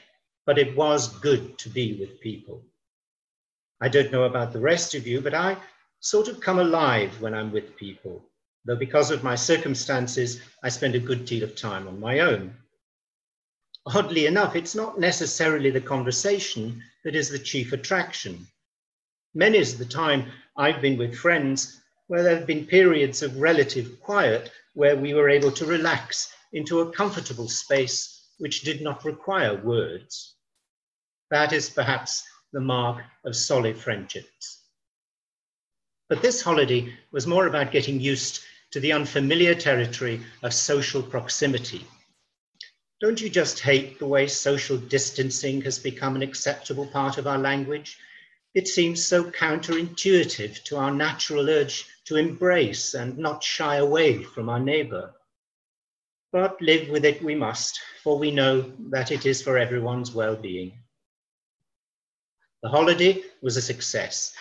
but 0.46 0.58
it 0.58 0.74
was 0.74 1.18
good 1.20 1.58
to 1.58 1.68
be 1.68 2.00
with 2.00 2.22
people. 2.22 2.62
I 3.82 3.88
don't 3.88 4.12
know 4.12 4.24
about 4.24 4.54
the 4.54 4.60
rest 4.60 4.94
of 4.94 5.06
you, 5.06 5.20
but 5.20 5.34
I 5.34 5.58
sort 6.00 6.28
of 6.28 6.40
come 6.40 6.58
alive 6.58 7.20
when 7.20 7.34
I'm 7.34 7.52
with 7.52 7.76
people, 7.76 8.24
though 8.64 8.76
because 8.76 9.10
of 9.10 9.22
my 9.22 9.34
circumstances, 9.34 10.40
I 10.62 10.70
spend 10.70 10.94
a 10.94 11.00
good 11.00 11.26
deal 11.26 11.44
of 11.44 11.54
time 11.54 11.86
on 11.86 12.00
my 12.00 12.20
own. 12.20 12.54
Oddly 13.84 14.24
enough, 14.24 14.56
it's 14.56 14.74
not 14.74 14.98
necessarily 14.98 15.70
the 15.70 15.80
conversation 15.82 16.82
that 17.04 17.14
is 17.14 17.28
the 17.28 17.38
chief 17.38 17.74
attraction. 17.74 18.46
Many 19.34 19.58
is 19.58 19.78
the 19.78 19.84
time 19.84 20.32
I've 20.56 20.82
been 20.82 20.98
with 20.98 21.16
friends 21.16 21.80
where 22.08 22.22
there 22.22 22.36
have 22.36 22.46
been 22.46 22.66
periods 22.66 23.22
of 23.22 23.36
relative 23.36 24.00
quiet 24.00 24.50
where 24.74 24.96
we 24.96 25.14
were 25.14 25.28
able 25.28 25.52
to 25.52 25.66
relax 25.66 26.32
into 26.52 26.80
a 26.80 26.90
comfortable 26.90 27.48
space 27.48 28.26
which 28.38 28.62
did 28.62 28.80
not 28.80 29.04
require 29.04 29.54
words. 29.54 30.34
That 31.30 31.52
is 31.52 31.70
perhaps 31.70 32.24
the 32.52 32.60
mark 32.60 33.04
of 33.24 33.36
solid 33.36 33.78
friendships. 33.78 34.64
But 36.08 36.22
this 36.22 36.42
holiday 36.42 36.92
was 37.12 37.28
more 37.28 37.46
about 37.46 37.70
getting 37.70 38.00
used 38.00 38.40
to 38.72 38.80
the 38.80 38.92
unfamiliar 38.92 39.54
territory 39.54 40.22
of 40.42 40.52
social 40.52 41.02
proximity. 41.02 41.86
Don't 43.00 43.20
you 43.20 43.30
just 43.30 43.60
hate 43.60 44.00
the 44.00 44.08
way 44.08 44.26
social 44.26 44.76
distancing 44.76 45.62
has 45.62 45.78
become 45.78 46.16
an 46.16 46.22
acceptable 46.22 46.86
part 46.86 47.16
of 47.16 47.28
our 47.28 47.38
language? 47.38 47.96
It 48.52 48.66
seems 48.66 49.06
so 49.06 49.30
counterintuitive 49.30 50.64
to 50.64 50.76
our 50.76 50.90
natural 50.90 51.48
urge 51.48 51.86
to 52.06 52.16
embrace 52.16 52.94
and 52.94 53.16
not 53.16 53.44
shy 53.44 53.76
away 53.76 54.24
from 54.24 54.48
our 54.48 54.58
neighbor. 54.58 55.14
But 56.32 56.60
live 56.60 56.88
with 56.88 57.04
it 57.04 57.22
we 57.22 57.36
must, 57.36 57.80
for 58.02 58.18
we 58.18 58.32
know 58.32 58.72
that 58.90 59.12
it 59.12 59.24
is 59.24 59.40
for 59.40 59.56
everyone's 59.56 60.12
well 60.12 60.34
being. 60.34 60.72
The 62.62 62.68
holiday 62.68 63.22
was 63.40 63.56
a 63.56 63.62
success, 63.62 64.34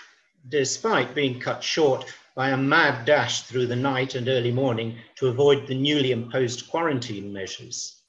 despite 0.47 1.13
being 1.13 1.39
cut 1.39 1.63
short 1.63 2.11
by 2.35 2.49
a 2.49 2.57
mad 2.57 3.05
dash 3.05 3.43
through 3.43 3.67
the 3.67 3.75
night 3.75 4.15
and 4.15 4.27
early 4.27 4.51
morning 4.51 4.97
to 5.17 5.27
avoid 5.27 5.67
the 5.67 5.75
newly 5.75 6.11
imposed 6.11 6.67
quarantine 6.67 7.31
measures. 7.31 8.01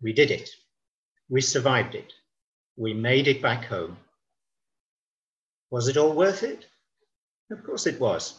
We 0.00 0.12
did 0.12 0.32
it. 0.32 0.50
We 1.28 1.40
survived 1.40 1.94
it. 1.94 2.12
We 2.76 2.92
made 2.92 3.28
it 3.28 3.40
back 3.40 3.66
home. 3.66 3.98
Was 5.72 5.88
it 5.88 5.96
all 5.96 6.12
worth 6.12 6.42
it? 6.42 6.66
Of 7.50 7.64
course 7.64 7.86
it 7.86 7.98
was. 7.98 8.34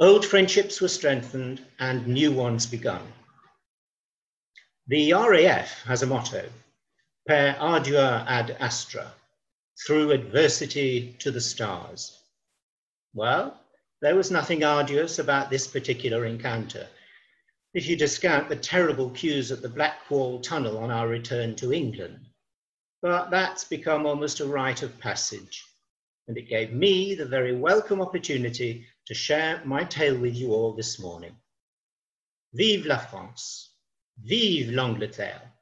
Old 0.00 0.26
friendships 0.26 0.80
were 0.80 0.88
strengthened 0.88 1.64
and 1.78 2.08
new 2.08 2.32
ones 2.32 2.66
begun. 2.66 3.12
The 4.88 5.12
RAF 5.12 5.84
has 5.84 6.02
a 6.02 6.06
motto 6.06 6.50
per 7.28 7.54
ardua 7.60 8.24
ad 8.26 8.56
astra, 8.58 9.14
through 9.86 10.10
adversity 10.10 11.14
to 11.20 11.30
the 11.30 11.40
stars. 11.40 12.18
Well, 13.14 13.60
there 14.00 14.16
was 14.16 14.32
nothing 14.32 14.64
arduous 14.64 15.20
about 15.20 15.50
this 15.50 15.68
particular 15.68 16.24
encounter. 16.24 16.88
If 17.74 17.86
you 17.86 17.96
discount 17.96 18.48
the 18.48 18.56
terrible 18.56 19.10
queues 19.10 19.52
at 19.52 19.62
the 19.62 19.68
Blackwall 19.68 20.40
Tunnel 20.42 20.78
on 20.78 20.90
our 20.90 21.06
return 21.06 21.54
to 21.56 21.72
England. 21.72 22.27
But 23.00 23.30
that's 23.30 23.64
become 23.64 24.06
almost 24.06 24.40
a 24.40 24.46
rite 24.46 24.82
of 24.82 24.98
passage. 24.98 25.64
And 26.26 26.36
it 26.36 26.48
gave 26.48 26.72
me 26.72 27.14
the 27.14 27.26
very 27.26 27.54
welcome 27.54 28.02
opportunity 28.02 28.86
to 29.06 29.14
share 29.14 29.62
my 29.64 29.84
tale 29.84 30.18
with 30.18 30.34
you 30.34 30.52
all 30.52 30.74
this 30.74 30.98
morning. 30.98 31.34
Vive 32.54 32.86
la 32.86 32.98
France! 32.98 33.70
Vive 34.22 34.70
l'Angleterre! 34.70 35.52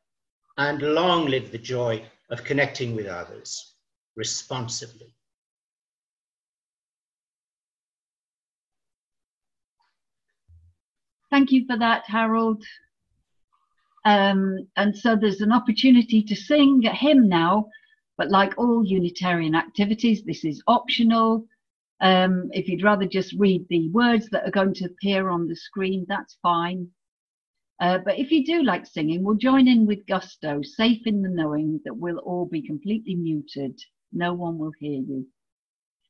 and 0.59 0.81
long 0.83 1.27
live 1.27 1.53
the 1.53 1.59
joy 1.59 2.03
of 2.31 2.45
connecting 2.45 2.97
with 2.97 3.07
others 3.07 3.75
responsibly. 4.17 5.13
Thank 11.31 11.53
you 11.53 11.67
for 11.67 11.77
that, 11.77 12.05
Harold. 12.07 12.65
Um, 14.07 14.69
and 14.77 14.97
so 14.97 15.17
there's 15.17 15.41
an 15.41 15.51
opportunity 15.51 16.23
to 16.23 16.37
sing 16.37 16.87
a 16.87 16.95
hymn 16.95 17.29
now, 17.29 17.67
but 18.17 18.31
like 18.31 18.57
all 18.57 18.87
Unitarian 18.87 19.57
activities, 19.57 20.23
this 20.25 20.45
is 20.45 20.63
optional. 20.69 21.45
Um, 22.01 22.49
if 22.53 22.69
you'd 22.69 22.85
rather 22.85 23.07
just 23.07 23.35
read 23.37 23.67
the 23.69 23.89
words 23.91 24.29
that 24.31 24.47
are 24.47 24.53
going 24.53 24.75
to 24.75 24.85
appear 24.85 25.29
on 25.29 25.49
the 25.49 25.57
screen, 25.57 26.07
that's 26.09 26.39
fine. 26.41 26.89
Uh, 27.81 27.99
but 27.99 28.17
if 28.17 28.31
you 28.31 28.47
do 28.47 28.63
like 28.63 28.87
singing, 28.87 29.25
we'll 29.25 29.35
join 29.35 29.67
in 29.67 29.87
with 29.87 30.07
gusto, 30.07 30.63
safe 30.63 31.05
in 31.05 31.21
the 31.21 31.29
knowing 31.29 31.81
that 31.85 31.97
we'll 31.97 32.19
all 32.19 32.47
be 32.47 32.63
completely 32.63 33.17
muted. 33.17 33.77
No 34.13 34.33
one 34.35 34.57
will 34.57 34.73
hear 34.79 35.03
you. 35.03 35.27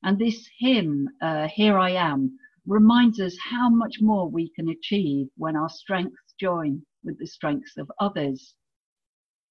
And 0.02 0.18
this 0.18 0.46
hymn, 0.58 1.08
uh, 1.22 1.48
Here 1.48 1.78
I 1.78 1.92
Am, 1.92 2.38
reminds 2.66 3.20
us 3.20 3.38
how 3.38 3.70
much 3.70 4.02
more 4.02 4.28
we 4.28 4.50
can 4.50 4.68
achieve 4.68 5.28
when 5.38 5.56
our 5.56 5.70
strengths 5.70 6.34
join 6.38 6.82
with 7.06 7.18
the 7.18 7.26
strengths 7.26 7.78
of 7.78 7.90
others. 8.00 8.54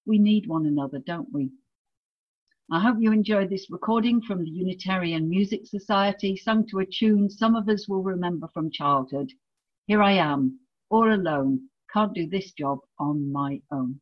We 0.06 0.20
need 0.20 0.46
one 0.46 0.68
another, 0.68 1.00
don't 1.00 1.34
we? 1.34 1.50
I 2.70 2.82
hope 2.82 2.98
you 3.00 3.12
enjoyed 3.12 3.50
this 3.50 3.72
recording 3.72 4.22
from 4.22 4.44
the 4.44 4.50
Unitarian 4.50 5.30
Music 5.30 5.66
Society, 5.66 6.36
sung 6.36 6.68
to 6.68 6.80
a 6.80 6.86
tune 6.86 7.30
some 7.30 7.56
of 7.56 7.70
us 7.70 7.88
will 7.88 8.04
remember 8.04 8.50
from 8.54 8.70
childhood. 8.70 9.32
Here 9.88 10.04
I 10.04 10.14
am, 10.14 10.60
all 10.90 11.14
alone, 11.14 11.70
can't 11.94 12.14
do 12.14 12.28
this 12.28 12.52
job 12.52 12.80
on 13.00 13.32
my 13.32 13.62
own. 13.72 14.02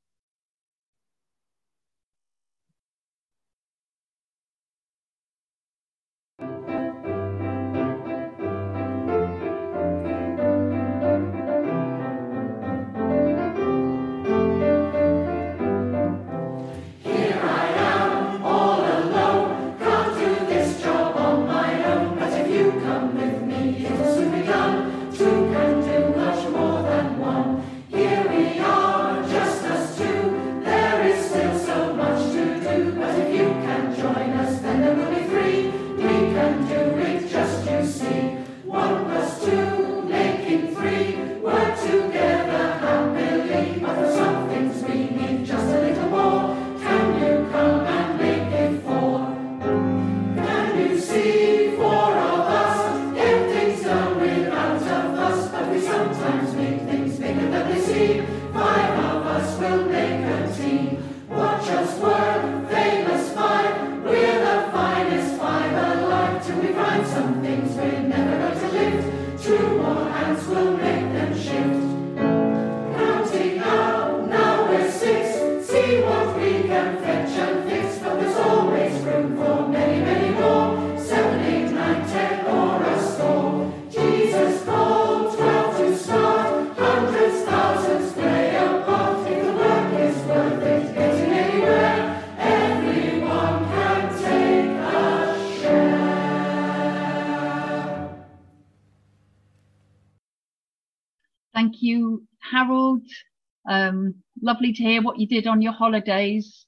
Lovely 104.43 104.73
to 104.73 104.83
hear 104.83 105.01
what 105.01 105.17
you 105.17 105.25
did 105.25 105.47
on 105.47 105.61
your 105.61 105.71
holidays. 105.71 106.65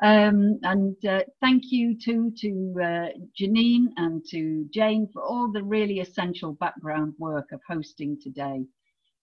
Um, 0.00 0.60
and 0.62 0.96
uh, 1.04 1.22
thank 1.40 1.64
you 1.72 1.98
too 1.98 2.32
to 2.38 2.74
uh, 2.80 3.08
Janine 3.38 3.86
and 3.96 4.24
to 4.30 4.64
Jane 4.72 5.08
for 5.12 5.22
all 5.22 5.50
the 5.50 5.64
really 5.64 5.98
essential 5.98 6.52
background 6.52 7.14
work 7.18 7.50
of 7.52 7.60
hosting 7.68 8.16
today. 8.22 8.64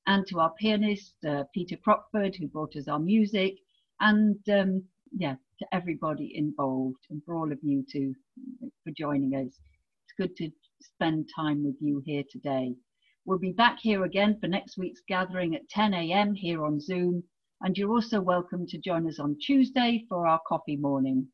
And 0.05 0.27
to 0.27 0.41
our 0.41 0.53
pianist, 0.59 1.15
uh, 1.27 1.45
Peter 1.53 1.77
Crockford, 1.77 2.35
who 2.35 2.47
brought 2.47 2.75
us 2.75 2.89
our 2.89 2.99
music. 2.99 3.55
And 4.01 4.37
um, 4.49 4.83
yeah, 5.17 5.35
to 5.59 5.65
everybody 5.71 6.33
involved 6.35 6.99
and 7.09 7.21
for 7.25 7.35
all 7.35 7.51
of 7.51 7.59
you 7.63 7.85
too 7.89 8.13
for 8.83 8.91
joining 8.97 9.33
us. 9.33 9.47
It's 9.47 10.13
good 10.17 10.35
to 10.35 10.51
spend 10.81 11.29
time 11.33 11.63
with 11.63 11.75
you 11.79 12.03
here 12.05 12.23
today. 12.29 12.75
We'll 13.23 13.39
be 13.39 13.53
back 13.53 13.79
here 13.81 14.03
again 14.03 14.37
for 14.41 14.47
next 14.47 14.77
week's 14.77 15.01
gathering 15.07 15.55
at 15.55 15.69
10 15.69 15.93
a.m. 15.93 16.35
here 16.35 16.65
on 16.65 16.81
Zoom 16.81 17.23
and 17.61 17.77
you're 17.77 17.91
also 17.91 18.19
welcome 18.19 18.65
to 18.67 18.77
join 18.77 19.07
us 19.07 19.19
on 19.19 19.37
Tuesday 19.39 20.05
for 20.09 20.27
our 20.27 20.39
coffee 20.47 20.75
morning. 20.75 21.27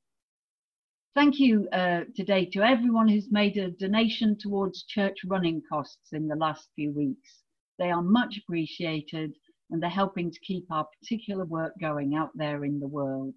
Thank 1.13 1.39
you 1.39 1.67
uh, 1.73 2.01
today 2.15 2.45
to 2.53 2.61
everyone 2.61 3.07
who's 3.07 3.31
made 3.31 3.57
a 3.57 3.71
donation 3.71 4.37
towards 4.39 4.83
church 4.83 5.17
running 5.25 5.61
costs 5.69 6.13
in 6.13 6.27
the 6.27 6.35
last 6.35 6.69
few 6.75 6.91
weeks. 6.93 7.43
They 7.79 7.91
are 7.91 8.01
much 8.01 8.37
appreciated 8.37 9.33
and 9.71 9.81
they're 9.81 9.89
helping 9.89 10.31
to 10.31 10.39
keep 10.39 10.65
our 10.71 10.87
particular 11.01 11.45
work 11.45 11.73
going 11.81 12.15
out 12.15 12.29
there 12.35 12.63
in 12.63 12.79
the 12.79 12.87
world. 12.87 13.33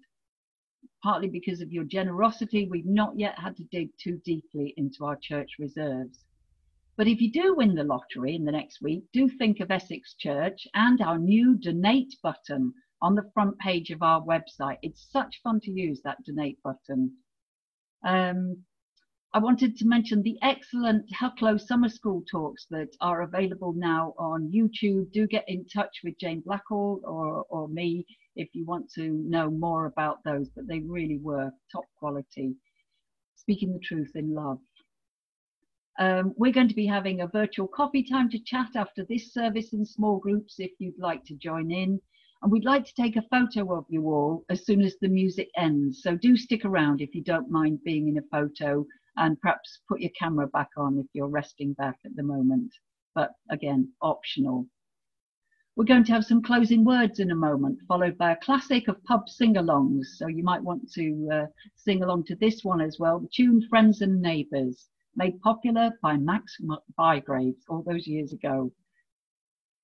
Partly 1.03 1.27
because 1.27 1.61
of 1.61 1.71
your 1.71 1.83
generosity, 1.83 2.67
we've 2.69 2.85
not 2.85 3.17
yet 3.17 3.37
had 3.39 3.57
to 3.57 3.63
dig 3.65 3.89
too 4.01 4.21
deeply 4.23 4.73
into 4.77 5.03
our 5.05 5.17
church 5.21 5.51
reserves. 5.59 6.19
But 6.97 7.07
if 7.07 7.19
you 7.19 7.31
do 7.31 7.55
win 7.55 7.75
the 7.75 7.83
lottery 7.83 8.35
in 8.35 8.45
the 8.45 8.51
next 8.53 8.81
week, 8.81 9.03
do 9.11 9.27
think 9.27 9.59
of 9.59 9.69
Essex 9.69 10.13
Church 10.13 10.65
and 10.73 11.01
our 11.01 11.17
new 11.17 11.55
donate 11.55 12.15
button 12.23 12.73
on 13.01 13.15
the 13.15 13.29
front 13.33 13.59
page 13.59 13.89
of 13.91 14.01
our 14.01 14.21
website. 14.21 14.77
It's 14.81 15.11
such 15.11 15.41
fun 15.43 15.59
to 15.61 15.71
use 15.71 16.01
that 16.03 16.23
donate 16.23 16.57
button. 16.63 17.17
Um, 18.03 18.63
I 19.33 19.39
wanted 19.39 19.75
to 19.75 19.85
mention 19.85 20.21
the 20.21 20.37
excellent 20.41 21.11
Hucklow 21.11 21.59
Summer 21.59 21.89
School 21.89 22.23
talks 22.31 22.65
that 22.69 22.95
are 23.01 23.23
available 23.23 23.73
now 23.73 24.13
on 24.17 24.49
YouTube. 24.49 25.11
Do 25.11 25.27
get 25.27 25.43
in 25.49 25.65
touch 25.65 25.99
with 26.05 26.17
Jane 26.17 26.41
Blackall 26.41 27.01
or, 27.03 27.43
or 27.49 27.67
me 27.67 28.05
if 28.37 28.47
you 28.53 28.65
want 28.65 28.89
to 28.93 29.09
know 29.27 29.49
more 29.49 29.87
about 29.87 30.23
those, 30.23 30.47
but 30.55 30.67
they 30.67 30.79
really 30.79 31.17
were 31.17 31.51
top 31.69 31.83
quality. 31.99 32.55
Speaking 33.35 33.73
the 33.73 33.79
truth 33.79 34.11
in 34.15 34.33
love. 34.33 34.59
Um, 35.97 36.33
we're 36.35 36.51
going 36.51 36.67
to 36.67 36.75
be 36.75 36.85
having 36.85 37.21
a 37.21 37.27
virtual 37.27 37.67
coffee 37.67 38.03
time 38.03 38.29
to 38.31 38.39
chat 38.39 38.75
after 38.75 39.05
this 39.05 39.33
service 39.33 39.71
in 39.71 39.85
small 39.85 40.19
groups 40.19 40.55
if 40.59 40.71
you'd 40.77 40.99
like 40.99 41.23
to 41.25 41.35
join 41.35 41.71
in. 41.71 42.01
And 42.41 42.51
we'd 42.51 42.65
like 42.65 42.85
to 42.85 42.93
take 42.93 43.15
a 43.15 43.23
photo 43.31 43.73
of 43.73 43.85
you 43.87 44.03
all 44.09 44.43
as 44.49 44.65
soon 44.65 44.81
as 44.81 44.97
the 44.99 45.07
music 45.07 45.49
ends. 45.55 46.01
So 46.03 46.17
do 46.17 46.35
stick 46.35 46.65
around 46.65 46.99
if 46.99 47.15
you 47.15 47.23
don't 47.23 47.49
mind 47.49 47.79
being 47.85 48.09
in 48.09 48.17
a 48.17 48.27
photo 48.29 48.85
and 49.15 49.39
perhaps 49.39 49.79
put 49.87 50.01
your 50.01 50.11
camera 50.19 50.47
back 50.47 50.69
on 50.77 50.99
if 50.99 51.07
you're 51.13 51.29
resting 51.29 51.73
back 51.73 51.95
at 52.05 52.15
the 52.15 52.23
moment. 52.23 52.73
But 53.13 53.31
again, 53.49 53.93
optional. 54.01 54.67
We're 55.77 55.85
going 55.85 56.03
to 56.05 56.11
have 56.11 56.25
some 56.25 56.43
closing 56.43 56.83
words 56.83 57.19
in 57.19 57.31
a 57.31 57.35
moment, 57.35 57.79
followed 57.87 58.17
by 58.17 58.31
a 58.31 58.37
classic 58.37 58.89
of 58.89 59.03
pub 59.05 59.29
sing-alongs. 59.29 60.05
So 60.17 60.27
you 60.27 60.43
might 60.43 60.63
want 60.63 60.91
to 60.93 61.29
uh, 61.31 61.45
sing 61.75 62.03
along 62.03 62.25
to 62.25 62.35
this 62.35 62.63
one 62.63 62.81
as 62.81 62.97
well. 62.99 63.19
The 63.19 63.29
tune 63.33 63.65
Friends 63.69 64.01
and 64.01 64.21
Neighbours 64.21 64.89
made 65.15 65.41
popular 65.41 65.91
by 66.01 66.17
Max 66.17 66.57
Bygraves 66.99 67.61
all 67.69 67.83
those 67.85 68.07
years 68.07 68.33
ago. 68.33 68.71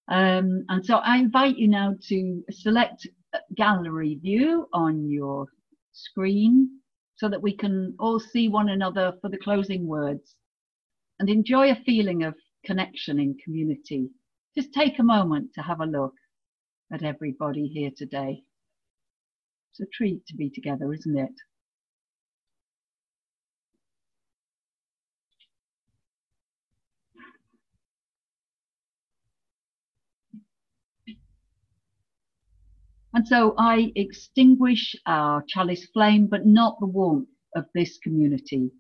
Um, 0.10 0.65
and 0.70 0.86
so 0.86 0.96
I 0.96 1.17
invite 1.17 1.58
you 1.58 1.67
now 1.67 1.96
to 2.10 2.44
select 2.50 3.08
gallery 3.56 4.20
view 4.22 4.67
on 4.74 5.10
your 5.10 5.48
screen 5.94 6.70
so 7.15 7.30
that 7.30 7.41
we 7.41 7.56
can 7.56 7.96
all 8.00 8.20
see 8.20 8.48
one 8.48 8.70
another 8.70 9.13
for 9.22 9.30
the 9.30 9.38
closing 9.38 9.88
words 9.88 10.36
and 11.20 11.30
enjoy 11.30 11.72
a 11.72 11.84
feeling 11.86 12.24
of 12.24 12.34
connection 12.65 13.20
in 13.20 13.38
community. 13.44 14.10
Just 14.56 14.74
take 14.74 15.00
a 15.00 15.04
moment 15.04 15.54
to 15.56 15.62
have 15.62 15.80
a 15.80 15.86
look 15.86 16.15
at 16.91 17.04
everybody 17.04 17.67
here 17.67 17.91
today. 17.96 18.44
It's 19.72 19.80
a 19.80 19.86
treat 19.94 20.26
to 20.28 20.36
be 20.36 20.50
together, 20.50 20.91
isn't 20.94 21.17
it? 21.17 21.32
And 33.13 33.28
so 33.28 33.54
I 33.58 33.91
extinguish 33.95 34.95
our 35.06 35.43
chalice 35.45 35.86
flame, 35.88 36.28
but 36.28 36.45
not 36.45 36.80
the 36.80 36.88
warmth 36.88 37.28
of 37.54 37.65
this 37.74 37.97
community. 37.97 38.71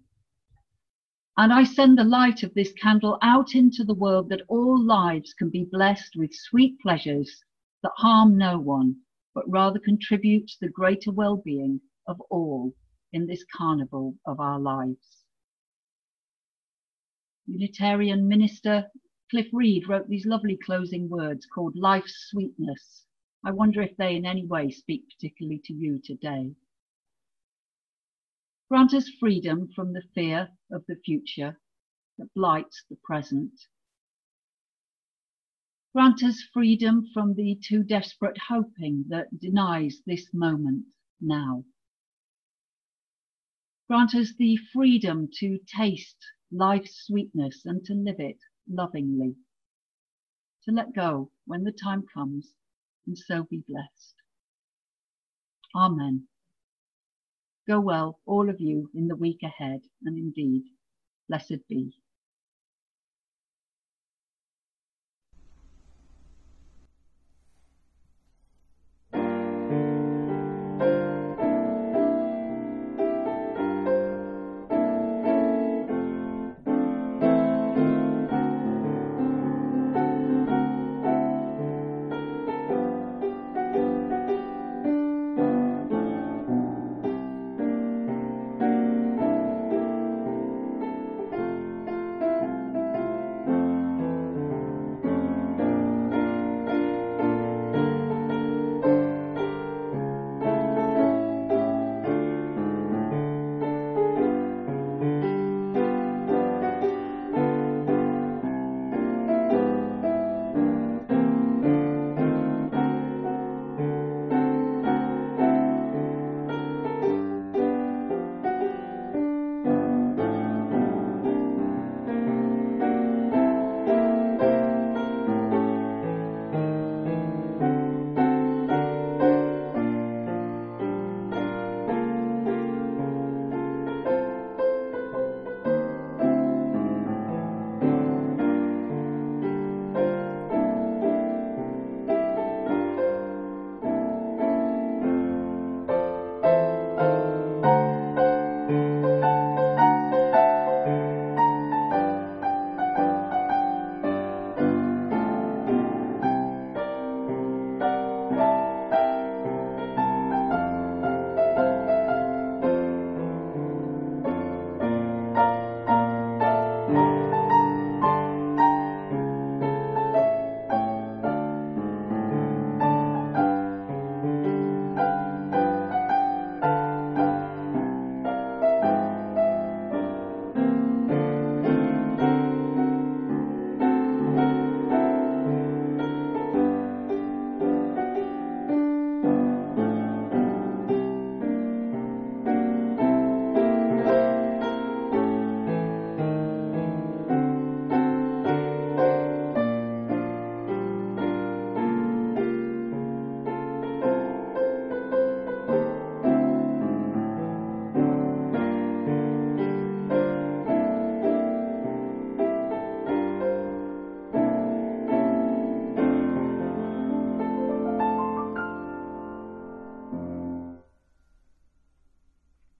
And 1.37 1.51
I 1.51 1.65
send 1.65 1.97
the 1.97 2.05
light 2.05 2.41
of 2.41 2.53
this 2.53 2.71
candle 2.71 3.17
out 3.21 3.55
into 3.55 3.83
the 3.83 3.93
world 3.93 4.29
that 4.29 4.43
all 4.47 4.81
lives 4.81 5.33
can 5.33 5.49
be 5.49 5.65
blessed 5.65 6.15
with 6.15 6.33
sweet 6.33 6.79
pleasures 6.79 7.43
that 7.83 7.91
harm 7.97 8.37
no 8.37 8.57
one, 8.57 9.01
but 9.33 9.49
rather 9.49 9.79
contribute 9.79 10.47
to 10.47 10.57
the 10.61 10.69
greater 10.69 11.11
well 11.11 11.35
being 11.35 11.81
of 12.07 12.21
all 12.29 12.73
in 13.11 13.27
this 13.27 13.43
carnival 13.57 14.15
of 14.25 14.39
our 14.39 14.59
lives. 14.59 15.25
Unitarian 17.47 18.29
minister 18.29 18.89
Cliff 19.29 19.47
Reed 19.51 19.89
wrote 19.89 20.07
these 20.07 20.25
lovely 20.25 20.57
closing 20.57 21.09
words 21.09 21.45
called 21.45 21.75
Life's 21.75 22.27
Sweetness 22.29 23.05
I 23.43 23.51
wonder 23.51 23.81
if 23.81 23.97
they 23.97 24.15
in 24.15 24.25
any 24.25 24.45
way 24.45 24.69
speak 24.69 25.09
particularly 25.09 25.59
to 25.65 25.73
you 25.73 25.99
today. 26.03 26.55
Grant 28.69 28.93
us 28.93 29.09
freedom 29.19 29.67
from 29.75 29.93
the 29.93 30.03
fear 30.13 30.51
of 30.71 30.85
the 30.87 30.95
future 30.95 31.59
that 32.17 32.33
blights 32.35 32.85
the 32.87 32.97
present. 32.97 33.51
Grant 35.93 36.23
us 36.23 36.41
freedom 36.53 37.07
from 37.13 37.33
the 37.33 37.59
too 37.67 37.83
desperate 37.83 38.37
hoping 38.47 39.05
that 39.09 39.39
denies 39.39 40.03
this 40.05 40.31
moment 40.33 40.85
now. 41.19 41.65
Grant 43.87 44.13
us 44.13 44.33
the 44.37 44.55
freedom 44.71 45.27
to 45.39 45.59
taste 45.65 46.23
life's 46.51 47.05
sweetness 47.05 47.65
and 47.65 47.83
to 47.85 47.93
live 47.93 48.19
it 48.19 48.37
lovingly. 48.69 49.35
To 50.65 50.71
let 50.71 50.93
go 50.93 51.31
when 51.45 51.63
the 51.63 51.71
time 51.71 52.05
comes 52.13 52.53
and 53.07 53.17
so 53.17 53.45
be 53.49 53.63
blessed. 53.67 54.15
Amen. 55.75 56.27
Go 57.67 57.79
well, 57.81 58.19
all 58.25 58.49
of 58.49 58.59
you, 58.59 58.89
in 58.95 59.07
the 59.07 59.15
week 59.15 59.39
ahead, 59.43 59.81
and 60.03 60.17
indeed, 60.17 60.63
blessed 61.29 61.67
be. 61.69 61.93